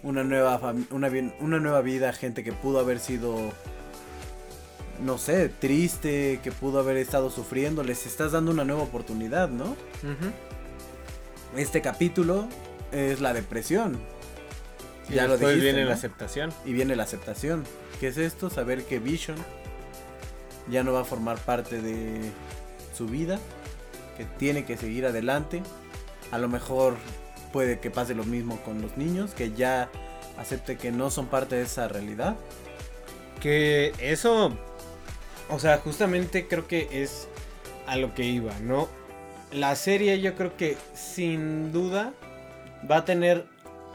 una 0.03 0.25
nueva, 0.25 0.75
una, 0.91 1.09
una 1.39 1.61
nueva 1.61 1.81
vida 1.81 2.09
a 2.09 2.13
gente 2.13 2.43
que 2.43 2.53
pudo 2.53 2.81
haber 2.81 2.99
sido, 2.99 3.53
no 5.01 5.17
sé, 5.17 5.49
triste, 5.49 6.41
que 6.43 6.51
pudo 6.51 6.81
haber 6.81 6.97
estado 6.97 7.31
sufriendo, 7.31 7.85
les 7.85 8.05
estás 8.05 8.33
dando 8.33 8.51
una 8.51 8.65
nueva 8.65 8.83
oportunidad, 8.83 9.49
¿no? 9.49 9.77
Este 11.57 11.81
capítulo 11.83 12.49
es 12.91 13.21
la 13.21 13.33
depresión. 13.33 13.97
Y 15.09 15.15
ya 15.15 15.29
lo 15.29 15.39
dijiste, 15.39 15.61
viene 15.61 15.83
¿no? 15.83 15.91
la 15.91 15.95
aceptación. 15.95 16.53
Y 16.65 16.73
viene 16.73 16.97
la 16.97 17.05
aceptación. 17.05 17.63
¿Qué 18.01 18.09
es 18.09 18.19
esto? 18.19 18.51
Saber 18.51 18.83
que 18.83 18.99
Vision 18.99 19.37
ya 20.69 20.83
no 20.83 20.93
va 20.93 21.01
a 21.01 21.05
formar 21.05 21.39
parte 21.39 21.81
de 21.81 22.21
su 22.95 23.07
vida, 23.07 23.39
que 24.17 24.25
tiene 24.25 24.65
que 24.65 24.77
seguir 24.77 25.07
adelante. 25.07 25.63
A 26.31 26.39
lo 26.39 26.49
mejor 26.49 26.97
puede 27.53 27.81
que 27.81 27.91
pase 27.91 28.15
lo 28.15 28.25
mismo 28.25 28.59
con 28.63 28.83
los 28.83 28.97
niños, 28.97 29.33
que 29.35 29.53
ya 29.53 29.91
acepte 30.39 30.77
que 30.77 30.93
no 30.93 31.11
son 31.11 31.27
parte 31.27 31.57
de 31.57 31.63
esa 31.63 31.89
realidad. 31.89 32.37
Que 33.41 33.93
eso, 33.99 34.53
o 35.49 35.59
sea, 35.59 35.79
justamente 35.79 36.47
creo 36.47 36.67
que 36.67 37.03
es 37.03 37.29
a 37.87 37.97
lo 37.97 38.15
que 38.15 38.25
iba, 38.25 38.59
¿no? 38.61 38.89
La 39.53 39.75
serie 39.75 40.21
yo 40.21 40.37
creo 40.37 40.57
que 40.57 40.77
sin 40.95 41.73
duda 41.73 42.13
va 42.89 42.99
a 42.99 43.05
tener 43.05 43.47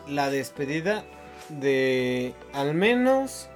la 0.07 0.29
despedida 0.29 1.03
de 1.49 2.33
al 2.53 2.73
menos, 2.73 3.49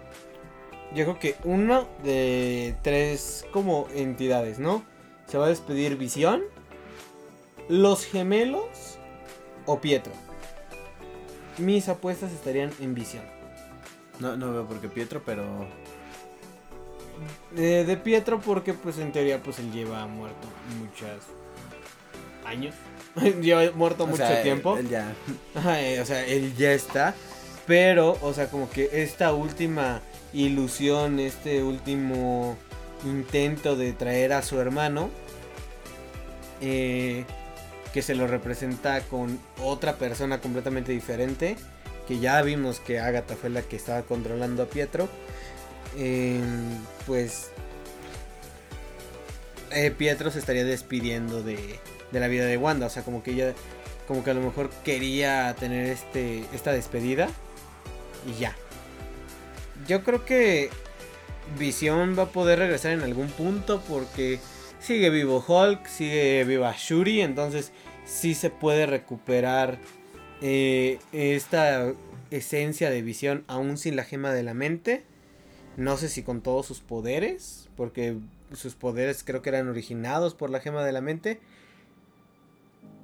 yo 0.96 1.06
creo 1.06 1.20
que 1.20 1.36
uno 1.44 1.88
de 2.04 2.76
tres 2.82 3.46
como 3.52 3.88
entidades, 3.94 4.60
¿no? 4.60 4.84
Se 5.28 5.38
va 5.38 5.46
a 5.46 5.50
despedir 5.50 5.96
Visión, 5.98 6.42
los 7.68 8.06
gemelos 8.06 8.98
o 9.66 9.80
Pietro. 9.80 10.12
Mis 11.58 11.90
apuestas 11.90 12.32
estarían 12.32 12.72
en 12.80 12.96
Visión. 12.96 13.24
No, 14.20 14.36
no 14.36 14.52
veo 14.52 14.66
por 14.68 14.80
qué 14.82 14.88
Pietro, 14.90 15.22
pero 15.26 15.44
Eh, 17.58 17.84
de 17.86 17.98
Pietro 17.98 18.40
porque 18.40 18.74
pues 18.74 18.98
en 18.98 19.12
teoría 19.12 19.42
pues 19.44 19.60
él 19.60 19.72
lleva 19.72 20.08
muerto 20.08 20.48
muchos 20.80 21.10
años. 22.46 22.74
lleva 23.42 23.70
muerto 23.76 24.06
o 24.06 24.08
mucho 24.08 24.26
sea, 24.26 24.42
tiempo. 24.42 24.78
él 24.78 24.88
ya 24.90 25.14
Ajá, 25.56 25.82
eh, 25.82 26.00
o 26.02 26.06
sea, 26.06 26.26
él 26.26 26.56
ya 26.56 26.72
está. 26.72 27.14
Pero, 27.68 28.18
o 28.22 28.34
sea, 28.34 28.48
como 28.50 28.70
que 28.70 28.90
esta 29.04 29.32
última 29.34 30.02
ilusión, 30.34 31.20
este 31.20 31.64
último 31.64 32.58
intento 33.06 33.76
de 33.76 33.94
traer 33.94 34.34
a 34.34 34.42
su 34.42 34.60
hermano, 34.60 35.10
eh, 36.62 37.26
que 37.94 38.02
se 38.02 38.16
lo 38.16 38.28
representa 38.28 39.02
con 39.02 39.40
otra 39.62 39.96
persona 39.96 40.40
completamente 40.40 40.92
diferente, 40.92 41.56
que 42.08 42.20
ya 42.20 42.42
vimos 42.42 42.80
que 42.80 43.00
Agatha 43.00 43.36
fue 43.36 43.50
la 43.50 43.62
que 43.62 43.76
estaba 43.76 44.04
controlando 44.04 44.64
a 44.64 44.66
Pietro, 44.68 45.08
eh, 45.98 46.40
pues 47.08 47.50
eh, 49.72 49.92
Pietro 49.92 50.32
se 50.32 50.40
estaría 50.40 50.66
despidiendo 50.66 51.42
de, 51.42 51.80
de 52.12 52.20
la 52.20 52.28
vida 52.28 52.46
de 52.46 52.58
Wanda, 52.58 52.88
o 52.88 52.90
sea, 52.90 53.04
como 53.04 53.24
que 53.24 53.32
ella 53.32 53.54
como 54.08 54.24
que 54.24 54.32
a 54.32 54.34
lo 54.34 54.42
mejor 54.42 54.72
quería 54.84 55.56
tener 55.60 55.86
este 55.86 56.44
esta 56.52 56.72
despedida 56.72 57.30
y 58.28 58.40
ya. 58.40 58.56
Yo 59.90 60.04
creo 60.04 60.24
que 60.24 60.70
Visión 61.58 62.16
va 62.16 62.24
a 62.24 62.32
poder 62.32 62.60
regresar 62.60 62.92
en 62.92 63.02
algún 63.02 63.28
punto 63.28 63.82
porque 63.90 64.40
sigue 64.80 65.10
vivo 65.10 65.44
Hulk, 65.46 65.88
sigue 65.88 66.44
viva 66.44 66.76
Shuri, 66.78 67.22
entonces 67.22 67.72
sí 68.06 68.36
se 68.36 68.52
puede 68.52 68.86
recuperar 68.86 69.80
eh, 70.42 71.00
esta 71.12 71.92
esencia 72.30 72.92
de 72.92 73.02
Visión 73.02 73.44
aún 73.48 73.80
sin 73.80 73.96
la 73.96 74.04
gema 74.04 74.32
de 74.32 74.44
la 74.44 74.54
mente. 74.54 75.06
No 75.76 75.98
sé 75.98 76.08
si 76.08 76.22
con 76.22 76.42
todos 76.42 76.68
sus 76.68 76.82
poderes, 76.82 77.68
porque 77.76 78.16
sus 78.54 78.76
poderes 78.76 79.24
creo 79.24 79.42
que 79.42 79.50
eran 79.50 79.70
originados 79.70 80.36
por 80.36 80.52
la 80.52 80.60
gema 80.60 80.84
de 80.84 80.92
la 80.92 81.02
mente. 81.02 81.40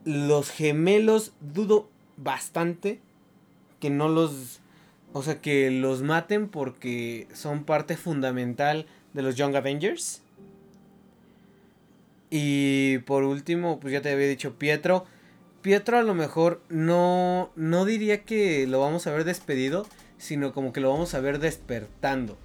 Los 0.03 0.51
gemelos 0.51 1.33
dudo 1.39 1.89
bastante 2.15 2.99
que 3.79 3.89
no 3.89 4.07
los... 4.07 4.61
O 5.17 5.23
sea, 5.23 5.39
que 5.39 5.71
los 5.71 6.01
maten 6.01 6.49
porque 6.49 7.29
son 7.33 7.63
parte 7.63 7.95
fundamental 7.95 8.85
de 9.13 9.21
los 9.21 9.37
Young 9.37 9.55
Avengers. 9.55 10.21
Y 12.29 12.97
por 13.05 13.23
último, 13.23 13.79
pues 13.79 13.93
ya 13.93 14.01
te 14.01 14.11
había 14.11 14.27
dicho 14.27 14.55
Pietro. 14.55 15.05
Pietro 15.61 15.97
a 15.97 16.03
lo 16.03 16.15
mejor 16.15 16.61
no, 16.67 17.49
no 17.55 17.85
diría 17.85 18.23
que 18.23 18.67
lo 18.67 18.81
vamos 18.81 19.07
a 19.07 19.13
ver 19.13 19.23
despedido, 19.23 19.87
sino 20.17 20.51
como 20.51 20.73
que 20.73 20.81
lo 20.81 20.89
vamos 20.89 21.13
a 21.13 21.21
ver 21.21 21.39
despertando. 21.39 22.37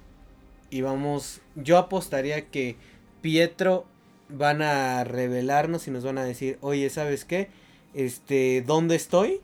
Y 0.69 0.79
vamos, 0.79 1.41
yo 1.55 1.77
apostaría 1.77 2.47
que 2.47 2.77
Pietro 3.21 3.85
van 4.29 4.61
a 4.61 5.03
revelarnos 5.03 5.89
y 5.89 5.91
nos 5.91 6.05
van 6.05 6.19
a 6.19 6.23
decir, 6.23 6.57
oye, 6.61 6.89
¿sabes 6.89 7.25
qué? 7.25 7.49
Este, 7.93 8.63
¿dónde 8.65 8.95
estoy? 8.95 9.41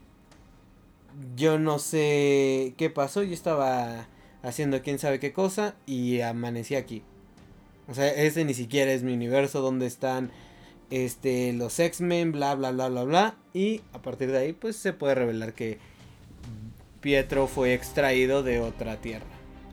Yo 1.36 1.58
no 1.60 1.80
sé 1.80 2.74
qué 2.78 2.90
pasó, 2.90 3.24
yo 3.24 3.34
estaba 3.34 4.08
haciendo 4.44 4.82
quién 4.82 5.00
sabe 5.00 5.20
qué 5.20 5.34
cosa 5.34 5.76
y 5.86 6.22
amanecí 6.22 6.76
aquí. 6.76 7.04
O 7.88 7.94
sea, 7.94 8.08
ese 8.10 8.44
ni 8.46 8.54
siquiera 8.54 8.92
es 8.92 9.04
mi 9.04 9.14
universo 9.14 9.62
donde 9.62 9.86
están 9.88 10.32
este 10.90 11.54
los 11.54 11.80
X-Men, 11.80 12.32
bla 12.32 12.56
bla 12.56 12.72
bla 12.72 12.90
bla 12.90 13.04
bla 13.04 13.36
y 13.54 13.82
a 13.94 14.02
partir 14.02 14.32
de 14.32 14.38
ahí 14.38 14.54
pues 14.54 14.76
se 14.76 14.94
puede 14.94 15.16
revelar 15.16 15.54
que 15.54 15.80
Pietro 17.02 17.48
fue 17.48 17.74
extraído 17.74 18.44
de 18.44 18.60
otra 18.60 18.98
tierra. 18.98 19.26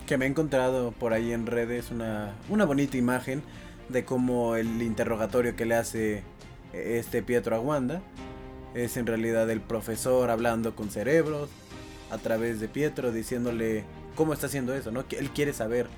que 0.06 0.18
me 0.18 0.26
he 0.26 0.28
encontrado 0.28 0.92
por 0.92 1.12
ahí 1.12 1.32
en 1.32 1.46
redes 1.46 1.90
una, 1.90 2.34
una 2.48 2.64
bonita 2.64 2.96
imagen 2.96 3.42
de 3.88 4.04
cómo 4.04 4.56
el 4.56 4.82
interrogatorio 4.82 5.56
que 5.56 5.66
le 5.66 5.74
hace 5.74 6.22
este 6.72 7.22
Pietro 7.22 7.56
a 7.56 7.60
Wanda 7.60 8.02
es 8.74 8.96
en 8.96 9.06
realidad 9.06 9.48
el 9.50 9.60
profesor 9.60 10.30
hablando 10.30 10.74
con 10.74 10.90
cerebros 10.90 11.48
a 12.10 12.18
través 12.18 12.60
de 12.60 12.68
Pietro 12.68 13.12
diciéndole 13.12 13.84
cómo 14.14 14.32
está 14.32 14.46
haciendo 14.46 14.74
eso, 14.74 14.90
¿no? 14.90 15.06
Que 15.06 15.18
él 15.18 15.30
quiere 15.30 15.52
saber 15.52 15.88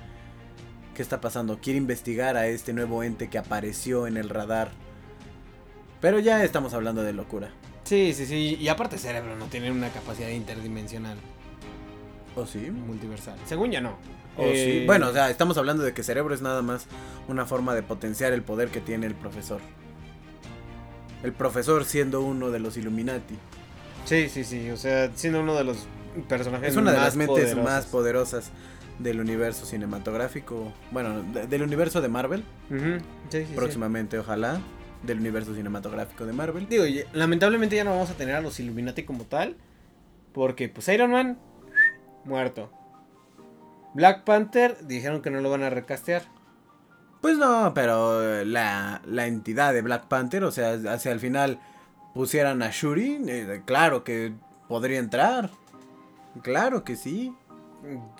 qué 0.95 1.01
está 1.01 1.21
pasando, 1.21 1.59
quiere 1.59 1.77
investigar 1.77 2.37
a 2.37 2.47
este 2.47 2.73
nuevo 2.73 3.03
ente 3.03 3.29
que 3.29 3.37
apareció 3.37 4.07
en 4.07 4.17
el 4.17 4.29
radar. 4.29 4.71
Pero 6.01 6.19
ya 6.19 6.43
estamos 6.43 6.73
hablando 6.73 7.03
de 7.03 7.13
locura. 7.13 7.49
Sí, 7.83 8.13
sí, 8.13 8.25
sí, 8.25 8.57
y 8.59 8.67
aparte 8.67 8.97
cerebro 8.97 9.35
no 9.37 9.45
tiene 9.45 9.71
una 9.71 9.89
capacidad 9.89 10.29
interdimensional 10.29 11.17
¿O 12.35 12.45
sí? 12.45 12.69
multiversal. 12.69 13.39
Según 13.45 13.71
ya 13.71 13.81
no. 13.81 13.97
¿O 14.37 14.43
Eh, 14.43 14.79
sí? 14.81 14.85
Bueno, 14.85 15.07
o 15.07 15.13
sea, 15.13 15.29
estamos 15.29 15.57
hablando 15.57 15.83
de 15.83 15.93
que 15.93 16.03
cerebro 16.03 16.35
es 16.35 16.41
nada 16.41 16.61
más 16.61 16.85
una 17.27 17.45
forma 17.45 17.73
de 17.73 17.83
potenciar 17.83 18.33
el 18.33 18.43
poder 18.43 18.69
que 18.69 18.81
tiene 18.81 19.07
el 19.07 19.15
profesor. 19.15 19.61
El 21.23 21.33
profesor 21.33 21.83
siendo 21.85 22.21
uno 22.21 22.49
de 22.51 22.59
los 22.59 22.77
Illuminati. 22.77 23.35
Sí, 24.05 24.29
sí, 24.29 24.43
sí, 24.43 24.69
o 24.69 24.77
sea, 24.77 25.11
siendo 25.15 25.41
uno 25.41 25.55
de 25.55 25.63
los 25.63 25.85
personajes 26.29 26.69
Es 26.69 26.75
una 26.77 26.91
de 26.91 26.97
más 26.97 27.05
las 27.07 27.15
mentes 27.15 27.55
más 27.57 27.85
poderosas 27.87 28.51
del 28.99 29.19
universo 29.19 29.65
cinematográfico. 29.65 30.71
Bueno, 30.91 31.21
de- 31.33 31.47
del 31.47 31.61
universo 31.63 32.01
de 32.01 32.07
Marvel. 32.09 32.43
Sí, 32.69 32.77
sí, 33.29 33.45
sí. 33.47 33.53
próximamente, 33.55 34.17
ojalá. 34.19 34.59
Del 35.03 35.19
universo 35.19 35.53
cinematográfico 35.53 36.25
de 36.25 36.33
Marvel. 36.33 36.67
Digo, 36.69 36.85
ya- 36.85 37.03
lamentablemente 37.13 37.75
ya 37.75 37.83
no 37.83 37.91
vamos 37.91 38.09
a 38.09 38.13
tener 38.15 38.35
a 38.35 38.41
los 38.41 38.59
Illuminati 38.59 39.03
como 39.03 39.25
tal. 39.25 39.55
Porque 40.33 40.69
pues 40.69 40.87
Iron 40.89 41.11
Man, 41.11 41.37
muerto. 42.25 42.71
Black 43.93 44.23
Panther, 44.23 44.77
dijeron 44.87 45.21
que 45.21 45.29
no 45.29 45.41
lo 45.41 45.49
van 45.49 45.63
a 45.63 45.69
recastear. 45.69 46.23
Pues 47.27 47.37
no, 47.37 47.73
pero 47.73 48.45
la, 48.45 49.01
la 49.03 49.25
entidad 49.25 49.73
de 49.73 49.81
Black 49.81 50.05
Panther, 50.05 50.45
o 50.45 50.51
sea, 50.51 50.77
hacia 50.93 51.11
el 51.11 51.19
final 51.19 51.59
pusieran 52.13 52.63
a 52.63 52.69
Shuri, 52.71 53.21
eh, 53.27 53.63
claro 53.65 54.05
que 54.05 54.31
podría 54.69 54.99
entrar. 54.99 55.49
Claro 56.41 56.85
que 56.85 56.95
sí. 56.95 57.35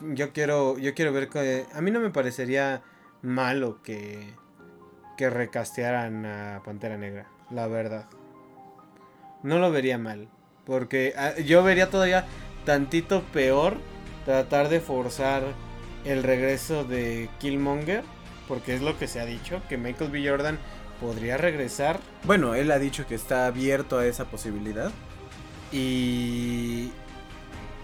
Yo 0.01 0.33
quiero, 0.33 0.77
yo 0.77 0.93
quiero 0.93 1.13
ver 1.13 1.29
que... 1.29 1.65
A 1.73 1.79
mí 1.79 1.89
no 1.89 2.01
me 2.01 2.09
parecería 2.09 2.81
malo 3.21 3.81
que, 3.81 4.33
que 5.15 5.29
recastearan 5.29 6.25
a 6.25 6.61
Pantera 6.65 6.97
Negra, 6.97 7.27
la 7.49 7.67
verdad. 7.67 8.09
No 9.41 9.57
lo 9.57 9.71
vería 9.71 9.97
mal. 9.97 10.27
Porque 10.65 11.13
ah, 11.15 11.39
yo 11.39 11.63
vería 11.63 11.89
todavía 11.89 12.25
tantito 12.65 13.23
peor 13.31 13.77
tratar 14.25 14.67
de 14.67 14.81
forzar 14.81 15.43
el 16.03 16.23
regreso 16.23 16.83
de 16.83 17.29
Killmonger. 17.39 18.03
Porque 18.47 18.75
es 18.75 18.81
lo 18.81 18.97
que 18.97 19.07
se 19.07 19.19
ha 19.19 19.25
dicho, 19.25 19.61
que 19.67 19.77
Michael 19.77 20.11
B. 20.11 20.27
Jordan 20.27 20.57
podría 21.01 21.37
regresar 21.37 21.99
Bueno, 22.23 22.55
él 22.55 22.71
ha 22.71 22.79
dicho 22.79 23.05
que 23.05 23.15
está 23.15 23.45
abierto 23.45 23.99
a 23.99 24.05
esa 24.05 24.25
posibilidad. 24.25 24.91
y... 25.71 26.91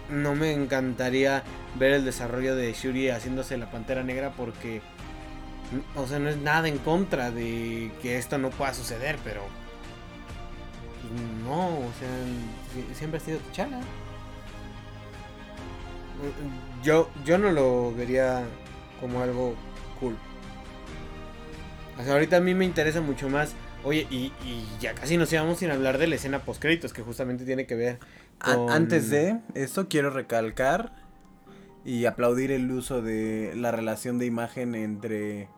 no 0.08 0.34
me 0.34 0.52
encantaría 0.52 1.42
ver 1.78 1.92
el 1.92 2.04
desarrollo 2.04 2.56
de 2.56 2.72
Shuri 2.72 3.10
haciéndose 3.10 3.56
la 3.56 3.70
pantera 3.70 4.02
negra 4.02 4.32
porque, 4.36 4.80
o 5.96 6.06
sea, 6.06 6.18
no 6.18 6.28
es 6.28 6.36
nada 6.36 6.68
en 6.68 6.78
contra 6.78 7.30
de 7.30 7.90
que 8.00 8.18
esto 8.18 8.38
no 8.38 8.50
pueda 8.50 8.74
suceder, 8.74 9.18
pero 9.24 9.42
no, 11.44 11.68
o 11.68 11.90
sea, 11.98 12.94
siempre 12.94 13.18
ha 13.18 13.20
sido 13.20 13.38
T'Challa. 13.38 13.80
Yo, 16.82 17.10
yo 17.24 17.38
no 17.38 17.50
lo 17.50 17.92
vería 17.94 18.44
como 19.00 19.22
algo 19.22 19.54
cool. 20.00 20.16
O 21.98 22.02
sea, 22.02 22.14
ahorita 22.14 22.38
a 22.38 22.40
mí 22.40 22.54
me 22.54 22.64
interesa 22.64 23.00
mucho 23.00 23.28
más. 23.28 23.54
Oye, 23.84 24.06
y, 24.10 24.32
y 24.44 24.66
ya 24.80 24.94
casi 24.94 25.16
nos 25.16 25.32
íbamos 25.32 25.58
sin 25.58 25.70
hablar 25.70 25.98
de 25.98 26.06
la 26.06 26.14
escena 26.14 26.40
post 26.40 26.60
créditos, 26.60 26.92
que 26.92 27.02
justamente 27.02 27.44
tiene 27.44 27.66
que 27.66 27.74
ver 27.74 27.98
con... 28.38 28.70
Antes 28.70 29.10
de 29.10 29.40
esto, 29.54 29.88
quiero 29.88 30.10
recalcar 30.10 30.92
y 31.84 32.06
aplaudir 32.06 32.50
el 32.50 32.70
uso 32.70 33.02
de 33.02 33.52
la 33.56 33.70
relación 33.70 34.18
de 34.18 34.26
imagen 34.26 34.74
entre. 34.74 35.48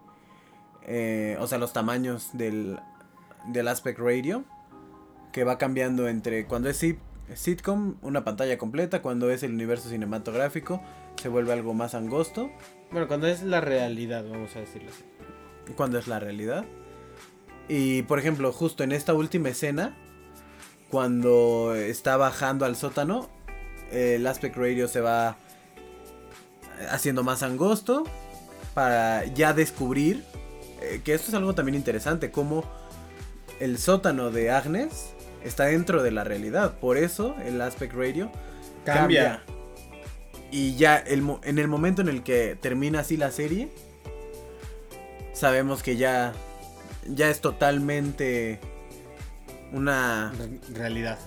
Eh, 0.87 1.37
o 1.41 1.47
sea, 1.47 1.59
los 1.59 1.73
tamaños 1.73 2.31
del, 2.33 2.79
del 3.47 3.69
aspect 3.69 3.99
radio. 3.99 4.45
Que 5.33 5.45
va 5.45 5.59
cambiando 5.59 6.09
entre 6.09 6.47
cuando 6.47 6.71
es 6.71 6.85
sitcom, 7.35 7.97
una 8.01 8.25
pantalla 8.25 8.57
completa. 8.57 9.03
Cuando 9.03 9.31
es 9.31 9.43
el 9.43 9.53
universo 9.53 9.89
cinematográfico, 9.89 10.83
se 11.21 11.29
vuelve 11.29 11.53
algo 11.53 11.75
más 11.75 11.95
angosto. 11.95 12.51
Bueno, 12.91 13.07
cuando 13.07 13.27
es 13.27 13.43
la 13.43 13.61
realidad, 13.61 14.25
vamos 14.29 14.57
a 14.57 14.61
decirlo 14.61 14.91
así 14.91 15.05
cuando 15.75 15.99
es 15.99 16.07
la 16.07 16.21
realidad. 16.21 16.65
Y 17.69 18.03
por 18.03 18.19
ejemplo, 18.19 18.53
justo 18.53 18.85
en 18.85 18.93
esta 18.93 19.15
última 19.15 19.49
escena, 19.49 19.97
cuando 20.91 21.75
está 21.75 22.17
bajando 22.17 22.65
al 22.65 22.77
sótano, 22.77 23.29
el 23.91 24.27
aspect 24.27 24.57
radio 24.57 24.89
se 24.89 25.01
va 25.01 25.37
haciendo 26.91 27.25
más 27.25 27.43
angosto 27.43 28.05
para 28.75 29.25
ya 29.25 29.55
descubrir 29.55 30.23
eh, 30.83 31.01
que 31.03 31.15
esto 31.15 31.29
es 31.29 31.35
algo 31.35 31.55
también 31.55 31.75
interesante, 31.75 32.31
como 32.31 32.65
el 33.61 33.79
sótano 33.79 34.31
de 34.31 34.51
Agnes 34.51 35.15
está 35.43 35.65
dentro 35.65 36.03
de 36.03 36.11
la 36.11 36.25
realidad. 36.25 36.79
Por 36.79 36.99
eso 36.99 37.35
el 37.45 37.61
aspect 37.61 37.95
radio 37.95 38.31
cambia. 38.85 39.43
Y 40.51 40.77
ya 40.77 41.03
en 41.05 41.59
el 41.59 41.69
momento 41.69 42.03
en 42.03 42.09
el 42.09 42.23
que 42.23 42.57
termina 42.61 43.01
así 43.01 43.17
la 43.17 43.31
serie, 43.31 43.69
sabemos 45.37 45.83
que 45.83 45.97
ya, 45.97 46.33
ya 47.07 47.29
es 47.29 47.41
totalmente 47.41 48.59
una 49.73 50.33
realidad. 50.73 51.19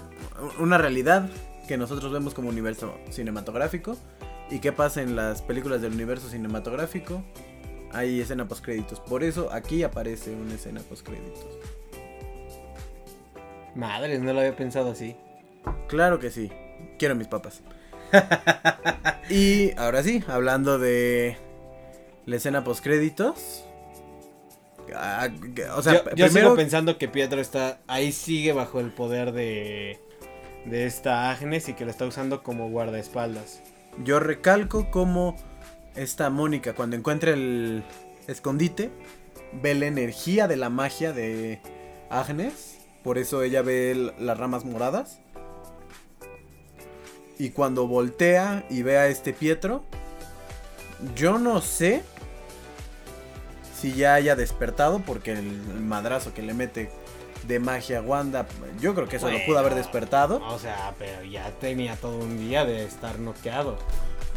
Una 0.57 0.78
realidad 0.78 1.30
que 1.68 1.78
nosotros 1.78 2.12
vemos 2.12 2.34
como 2.34 2.49
universo 2.49 2.97
cinematográfico. 3.12 3.97
¿Y 4.49 4.60
qué 4.60 4.72
pasa 4.72 5.03
en 5.03 5.16
las 5.16 5.43
películas 5.43 5.82
del 5.82 5.93
universo 5.93 6.28
cinematográfico? 6.28 7.24
Hay 7.91 8.20
escena 8.20 8.47
post 8.47 8.66
créditos. 8.66 8.99
Por 8.99 9.24
eso 9.24 9.53
aquí 9.53 9.84
aparece 9.84 10.32
una 10.34 10.55
escena 10.55 10.82
post 10.82 11.05
créditos. 11.05 11.45
Madres, 13.76 14.22
no 14.22 14.34
lo 14.34 14.39
había 14.39 14.55
pensado 14.55 14.91
así. 14.91 15.16
Claro 15.88 16.20
que 16.20 16.32
sí. 16.32 16.51
Quiero 16.97 17.16
mis 17.16 17.28
papas. 17.28 17.62
y 19.30 19.72
ahora 19.78 20.01
sí, 20.01 20.24
hablando 20.28 20.80
de 20.80 21.38
la 22.26 22.38
escena 22.38 22.64
post 22.64 22.84
créditos. 22.84 23.68
Ah, 24.96 25.30
o 25.76 25.82
sea, 25.82 26.04
yo, 26.16 26.30
sigo 26.30 26.56
pensando 26.56 26.98
que 26.98 27.08
Pietro 27.08 27.42
está 27.42 27.80
ahí 27.88 28.12
sigue 28.12 28.54
bajo 28.54 28.80
el 28.80 28.92
poder 28.92 29.32
de 29.32 30.00
de 30.66 30.86
esta 30.86 31.32
Agnes 31.32 31.70
y 31.70 31.74
que 31.74 31.86
lo 31.86 31.92
está 31.92 32.06
usando 32.06 32.44
como 32.44 32.70
guardaespaldas. 32.70 33.62
Yo 34.04 34.20
recalco 34.20 34.92
como 34.92 35.36
esta 35.96 36.30
Mónica 36.30 36.74
cuando 36.74 36.96
encuentra 36.96 37.32
el 37.32 37.84
escondite 38.28 38.92
ve 39.62 39.74
la 39.76 39.88
energía 39.88 40.48
de 40.48 40.58
la 40.58 40.70
magia 40.70 41.12
de 41.12 41.60
Agnes, 42.10 42.78
por 43.04 43.18
eso 43.18 43.42
ella 43.42 43.62
ve 43.62 44.14
las 44.20 44.38
ramas 44.38 44.66
moradas. 44.66 45.20
Y 47.38 47.52
cuando 47.52 47.88
voltea 47.88 48.66
y 48.70 48.82
ve 48.82 48.98
a 48.98 49.08
este 49.08 49.34
Pietro, 49.34 49.84
yo 51.16 51.40
no 51.40 51.62
sé 51.62 52.04
si 53.80 53.93
ya 53.93 54.15
haya 54.15 54.36
despertado, 54.36 54.99
porque 55.05 55.34
el, 55.34 55.61
madrazo 55.80 56.34
que 56.34 56.41
le 56.41 56.53
mete 56.53 56.89
de 57.47 57.59
magia 57.59 57.99
a 57.99 58.01
Wanda, 58.01 58.45
yo 58.80 58.93
creo 58.93 59.07
que 59.07 59.15
eso 59.15 59.32
lo 59.32 59.38
pudo 59.45 59.59
haber 59.59 59.75
despertado. 59.75 60.41
O 60.47 60.59
sea, 60.59 60.93
pero 60.99 61.23
ya 61.23 61.49
tenía 61.59 61.95
todo 61.95 62.17
un 62.17 62.38
día 62.38 62.65
de 62.65 62.84
estar 62.84 63.19
noqueado. 63.19 63.77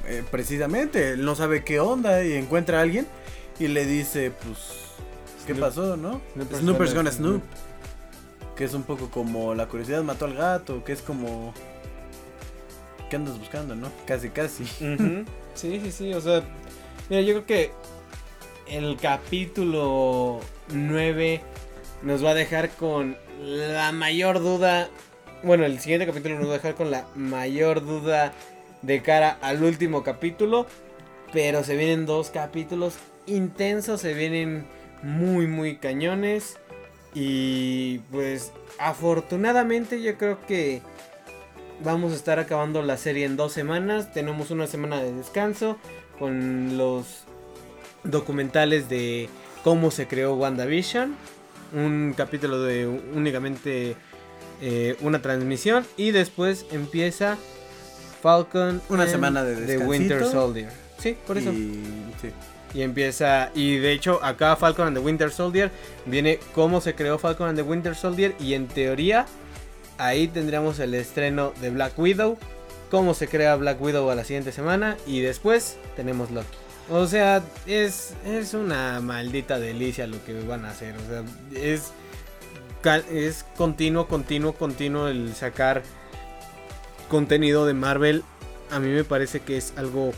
Eh, 0.06 0.22
precisamente, 0.30 1.10
él 1.10 1.24
no 1.24 1.34
sabe 1.34 1.64
qué 1.64 1.80
onda 1.80 2.24
y 2.24 2.34
encuentra 2.34 2.78
a 2.78 2.82
alguien 2.82 3.06
y 3.58 3.68
le 3.68 3.84
dice, 3.84 4.30
pues, 4.30 4.58
¿qué 5.46 5.54
pasó, 5.54 5.96
no? 5.96 6.20
Snoopers, 6.54 6.94
gonna 6.94 7.10
Snoop. 7.10 7.42
Que 8.56 8.64
es 8.64 8.74
un 8.74 8.82
poco 8.84 9.10
como 9.10 9.54
la 9.54 9.66
curiosidad 9.66 10.02
mató 10.02 10.26
al 10.26 10.34
gato, 10.34 10.84
que 10.84 10.92
es 10.92 11.02
como... 11.02 11.52
¿Qué 13.10 13.16
andas 13.16 13.38
buscando, 13.38 13.74
no? 13.74 13.90
Casi, 14.06 14.30
casi. 14.30 14.64
Sí, 15.54 15.78
sí, 15.84 15.92
sí, 15.92 16.14
o 16.14 16.20
sea, 16.22 16.42
mira, 17.10 17.20
yo 17.20 17.34
creo 17.34 17.44
que 17.44 17.72
el 18.66 18.96
capítulo 18.96 20.40
9 20.68 21.40
nos 22.02 22.24
va 22.24 22.30
a 22.30 22.34
dejar 22.34 22.70
con 22.70 23.16
la 23.40 23.92
mayor 23.92 24.40
duda. 24.40 24.88
Bueno, 25.42 25.64
el 25.64 25.80
siguiente 25.80 26.06
capítulo 26.06 26.38
nos 26.38 26.48
va 26.48 26.52
a 26.52 26.56
dejar 26.56 26.74
con 26.74 26.90
la 26.90 27.06
mayor 27.14 27.84
duda 27.84 28.32
de 28.82 29.02
cara 29.02 29.38
al 29.40 29.62
último 29.62 30.02
capítulo. 30.02 30.66
Pero 31.32 31.64
se 31.64 31.76
vienen 31.76 32.06
dos 32.06 32.30
capítulos 32.30 32.94
intensos, 33.26 34.00
se 34.00 34.14
vienen 34.14 34.66
muy, 35.02 35.46
muy 35.46 35.76
cañones. 35.76 36.58
Y 37.14 37.98
pues 38.10 38.52
afortunadamente 38.78 40.02
yo 40.02 40.16
creo 40.16 40.44
que 40.46 40.82
vamos 41.84 42.12
a 42.12 42.16
estar 42.16 42.38
acabando 42.38 42.82
la 42.82 42.96
serie 42.96 43.24
en 43.24 43.36
dos 43.36 43.52
semanas. 43.52 44.12
Tenemos 44.12 44.50
una 44.50 44.66
semana 44.66 45.02
de 45.02 45.12
descanso 45.12 45.78
con 46.18 46.76
los 46.76 47.24
documentales 48.04 48.88
de 48.88 49.28
cómo 49.64 49.90
se 49.90 50.06
creó 50.06 50.34
WandaVision. 50.34 51.14
Un 51.74 52.14
capítulo 52.16 52.62
de 52.62 52.86
únicamente 52.86 53.96
eh, 54.60 54.96
una 55.00 55.20
transmisión. 55.20 55.84
Y 55.96 56.12
después 56.12 56.66
empieza 56.70 57.36
Falcon. 58.22 58.80
Una 58.88 59.06
semana 59.06 59.42
de, 59.42 59.78
Winter 59.78 60.24
Soldier. 60.24 60.70
Sí, 60.98 61.16
por 61.26 61.36
eso. 61.36 61.52
Y, 61.52 62.80
empieza. 62.80 63.50
Y 63.54 63.78
de 63.78 63.92
hecho, 63.92 64.22
acá 64.22 64.54
Falcon 64.56 64.86
and 64.86 64.96
the 64.96 65.02
Winter 65.02 65.30
Soldier 65.30 65.70
viene 66.06 66.38
cómo 66.54 66.80
se 66.80 66.94
creó 66.94 67.18
Falcon 67.18 67.48
and 67.48 67.58
the 67.58 67.62
Winter 67.62 67.94
Soldier. 67.94 68.34
Y 68.38 68.54
en 68.54 68.68
teoría, 68.68 69.26
ahí 69.98 70.28
tendríamos 70.28 70.78
el 70.78 70.94
estreno 70.94 71.52
de 71.60 71.70
Black 71.70 71.98
Widow. 71.98 72.38
Cómo 72.90 73.14
se 73.14 73.26
crea 73.26 73.56
Black 73.56 73.80
Widow 73.80 74.08
a 74.10 74.14
la 74.14 74.24
siguiente 74.24 74.52
semana. 74.52 74.96
Y 75.06 75.20
después 75.20 75.76
tenemos 75.96 76.30
Loki. 76.30 76.61
O 76.90 77.06
sea, 77.06 77.42
es, 77.66 78.14
es 78.24 78.54
una 78.54 79.00
maldita 79.00 79.58
delicia 79.58 80.06
lo 80.06 80.22
que 80.24 80.42
van 80.42 80.64
a 80.64 80.70
hacer. 80.70 80.94
O 80.96 81.06
sea, 81.06 81.24
es, 81.60 81.92
es 83.10 83.44
continuo, 83.56 84.08
continuo, 84.08 84.52
continuo 84.54 85.08
el 85.08 85.34
sacar 85.34 85.82
contenido 87.08 87.66
de 87.66 87.74
Marvel. 87.74 88.24
A 88.70 88.78
mí 88.80 88.88
me 88.88 89.04
parece 89.04 89.40
que 89.40 89.56
es 89.56 89.72
algo 89.76 90.12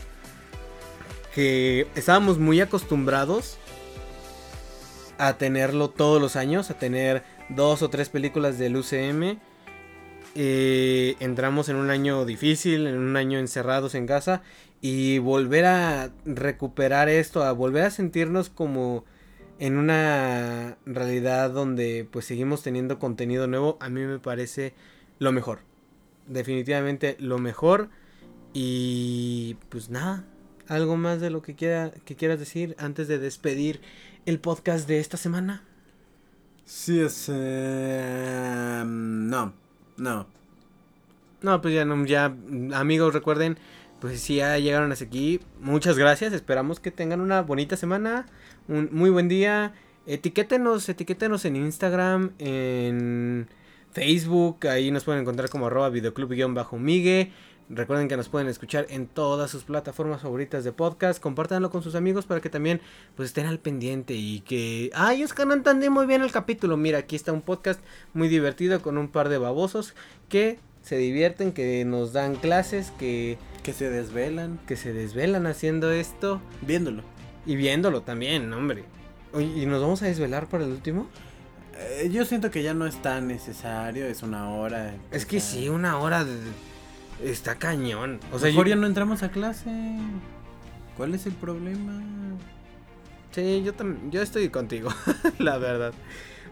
que 1.33 1.87
estábamos 1.95 2.39
muy 2.39 2.61
acostumbrados 2.61 3.57
a 5.17 5.37
tenerlo 5.37 5.89
todos 5.89 6.21
los 6.21 6.35
años, 6.35 6.69
a 6.71 6.75
tener 6.75 7.23
dos 7.49 7.81
o 7.81 7.89
tres 7.89 8.09
películas 8.09 8.57
del 8.57 8.77
UCM. 8.77 9.39
Eh, 10.37 11.15
entramos 11.21 11.69
en 11.69 11.77
un 11.77 11.89
año 11.89 12.25
difícil, 12.25 12.87
en 12.87 12.97
un 12.97 13.15
año 13.15 13.39
encerrados 13.39 13.95
en 13.95 14.05
casa 14.05 14.41
y 14.81 15.17
volver 15.19 15.65
a 15.65 16.11
recuperar 16.25 17.07
esto, 17.07 17.43
a 17.43 17.53
volver 17.53 17.83
a 17.83 17.89
sentirnos 17.89 18.49
como 18.49 19.05
en 19.59 19.77
una 19.77 20.77
realidad 20.85 21.51
donde 21.51 22.05
pues 22.11 22.25
seguimos 22.25 22.63
teniendo 22.63 22.99
contenido 22.99 23.47
nuevo, 23.47 23.77
a 23.79 23.89
mí 23.89 24.01
me 24.01 24.19
parece 24.19 24.73
lo 25.19 25.31
mejor. 25.31 25.59
Definitivamente 26.27 27.15
lo 27.19 27.37
mejor. 27.37 27.89
Y 28.53 29.57
pues 29.69 29.89
nada, 29.89 30.25
algo 30.67 30.97
más 30.97 31.21
de 31.21 31.29
lo 31.29 31.41
que, 31.41 31.55
quiera, 31.55 31.91
que 32.03 32.15
quieras 32.15 32.39
decir 32.39 32.75
antes 32.77 33.07
de 33.07 33.19
despedir 33.19 33.81
el 34.25 34.39
podcast 34.39 34.87
de 34.87 34.99
esta 34.99 35.17
semana. 35.17 35.63
Sí, 36.65 36.99
es... 36.99 37.29
Eh, 37.31 38.83
no, 38.85 39.53
no. 39.97 40.27
No, 41.41 41.61
pues 41.61 41.73
ya 41.73 41.85
no, 41.85 42.05
ya 42.05 42.33
amigos 42.73 43.13
recuerden 43.13 43.57
pues 43.99 44.21
si 44.21 44.35
ya 44.35 44.57
llegaron 44.59 44.91
hasta 44.91 45.05
aquí, 45.05 45.39
muchas 45.59 45.97
gracias. 45.97 46.33
Esperamos 46.33 46.79
que 46.79 46.91
tengan 46.91 47.21
una 47.21 47.41
bonita 47.41 47.75
semana, 47.75 48.27
un 48.67 48.89
muy 48.91 49.09
buen 49.09 49.27
día. 49.27 49.73
Etiquétenos, 50.05 50.87
etiquétenos 50.89 51.45
en 51.45 51.55
Instagram, 51.55 52.31
en 52.37 53.47
Facebook, 53.93 54.67
ahí 54.67 54.91
nos 54.91 55.05
pueden 55.05 55.21
encontrar 55.21 55.49
como 55.49 55.67
arroba 55.67 55.89
videoclub-migue. 55.89 57.31
Recuerden 57.67 58.07
que 58.07 58.15
nos 58.15 58.29
pueden 58.29 58.47
escuchar 58.47 58.85
en 58.89 59.07
todas 59.07 59.49
sus 59.49 59.63
plataformas 59.63 60.21
favoritas 60.21 60.63
de 60.63 60.71
podcast. 60.71 61.19
Compártanlo 61.19 61.71
con 61.71 61.81
sus 61.81 61.95
amigos 61.95 62.25
para 62.25 62.39
que 62.39 62.49
también 62.49 62.79
pues 63.15 63.29
estén 63.29 63.47
al 63.47 63.57
pendiente 63.57 64.13
y 64.13 64.41
que... 64.41 64.91
¡Ay, 64.93 65.23
es 65.23 65.33
que 65.33 65.47
no 65.47 65.53
entendí 65.53 65.89
muy 65.89 66.05
bien 66.05 66.21
el 66.21 66.31
capítulo! 66.31 66.77
Mira, 66.77 66.99
aquí 66.99 67.15
está 67.15 67.31
un 67.31 67.41
podcast 67.41 67.79
muy 68.13 68.27
divertido 68.27 68.81
con 68.83 68.99
un 68.99 69.07
par 69.07 69.29
de 69.29 69.39
babosos 69.39 69.95
que 70.29 70.59
se 70.83 70.97
divierten, 70.97 71.53
que 71.53 71.83
nos 71.85 72.13
dan 72.13 72.35
clases, 72.35 72.91
que... 72.99 73.39
Que 73.63 73.73
se 73.73 73.89
desvelan. 73.89 74.59
Que 74.67 74.75
se 74.75 74.93
desvelan 74.93 75.47
haciendo 75.47 75.91
esto. 75.91 76.39
Viéndolo. 76.61 77.01
Y 77.47 77.55
viéndolo 77.55 78.03
también, 78.03 78.53
hombre. 78.53 78.83
¿y 79.39 79.65
nos 79.65 79.81
vamos 79.81 80.03
a 80.03 80.05
desvelar 80.05 80.47
para 80.47 80.65
el 80.65 80.71
último? 80.71 81.07
Eh, 81.77 82.09
yo 82.11 82.25
siento 82.25 82.51
que 82.51 82.63
ya 82.63 82.73
no 82.73 82.85
es 82.85 83.01
tan 83.01 83.27
necesario, 83.27 84.05
es 84.05 84.23
una 84.23 84.51
hora. 84.51 84.95
Es 85.11 85.25
que 85.25 85.39
sí, 85.39 85.67
una 85.67 85.97
hora 85.97 86.23
de 86.23 86.35
Está 87.23 87.55
cañón. 87.55 88.19
O 88.31 88.39
sea, 88.39 88.49
Mejor 88.49 88.67
ya 88.67 88.75
no 88.75 88.87
entramos 88.87 89.23
a 89.23 89.29
clase. 89.29 89.69
¿Cuál 90.97 91.13
es 91.13 91.25
el 91.25 91.33
problema? 91.33 92.01
Sí, 93.31 93.63
yo 93.63 93.73
también, 93.73 94.11
yo 94.11 94.21
estoy 94.21 94.49
contigo, 94.49 94.89
la 95.39 95.57
verdad. 95.57 95.93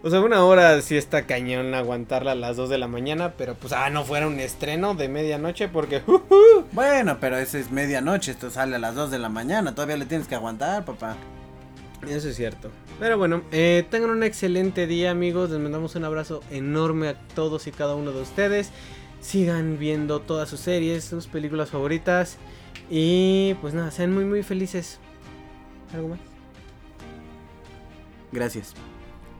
O 0.02 0.10
sea, 0.10 0.20
una 0.20 0.44
hora 0.44 0.82
sí 0.82 0.98
está 0.98 1.24
cañón 1.24 1.74
aguantarla 1.74 2.32
a 2.32 2.34
las 2.34 2.56
2 2.56 2.68
de 2.68 2.76
la 2.76 2.88
mañana, 2.88 3.32
pero 3.38 3.54
pues, 3.54 3.72
ah, 3.72 3.88
no 3.88 4.04
fuera 4.04 4.26
un 4.26 4.38
estreno 4.38 4.94
de 4.94 5.08
medianoche 5.08 5.68
porque... 5.68 6.02
Bueno, 6.72 7.18
pero 7.20 7.38
ese 7.38 7.60
es 7.60 7.70
medianoche, 7.70 8.32
esto 8.32 8.50
sale 8.50 8.76
a 8.76 8.78
las 8.78 8.94
2 8.94 9.10
de 9.10 9.18
la 9.18 9.28
mañana, 9.28 9.74
todavía 9.74 9.96
le 9.96 10.06
tienes 10.06 10.28
que 10.28 10.34
aguantar, 10.34 10.84
papá. 10.84 11.16
Eso 12.06 12.28
es 12.28 12.36
cierto. 12.36 12.70
Pero 13.00 13.16
bueno, 13.16 13.42
eh, 13.50 13.86
tengan 13.90 14.10
un 14.10 14.22
excelente 14.22 14.86
día 14.86 15.10
amigos, 15.10 15.50
les 15.50 15.60
mandamos 15.60 15.94
un 15.94 16.04
abrazo 16.04 16.42
enorme 16.50 17.08
a 17.08 17.14
todos 17.34 17.66
y 17.66 17.72
cada 17.72 17.94
uno 17.94 18.12
de 18.12 18.20
ustedes 18.20 18.70
sigan 19.24 19.78
viendo 19.78 20.20
todas 20.20 20.48
sus 20.48 20.60
series, 20.60 21.04
sus 21.04 21.26
películas 21.26 21.70
favoritas. 21.70 22.36
Y 22.90 23.54
pues 23.60 23.72
nada, 23.74 23.90
sean 23.90 24.12
muy 24.12 24.24
muy 24.24 24.42
felices. 24.42 24.98
¿Algo 25.94 26.08
más? 26.08 26.20
Gracias. 28.30 28.74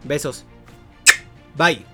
Besos. 0.04 0.44
Bye. 1.56 1.93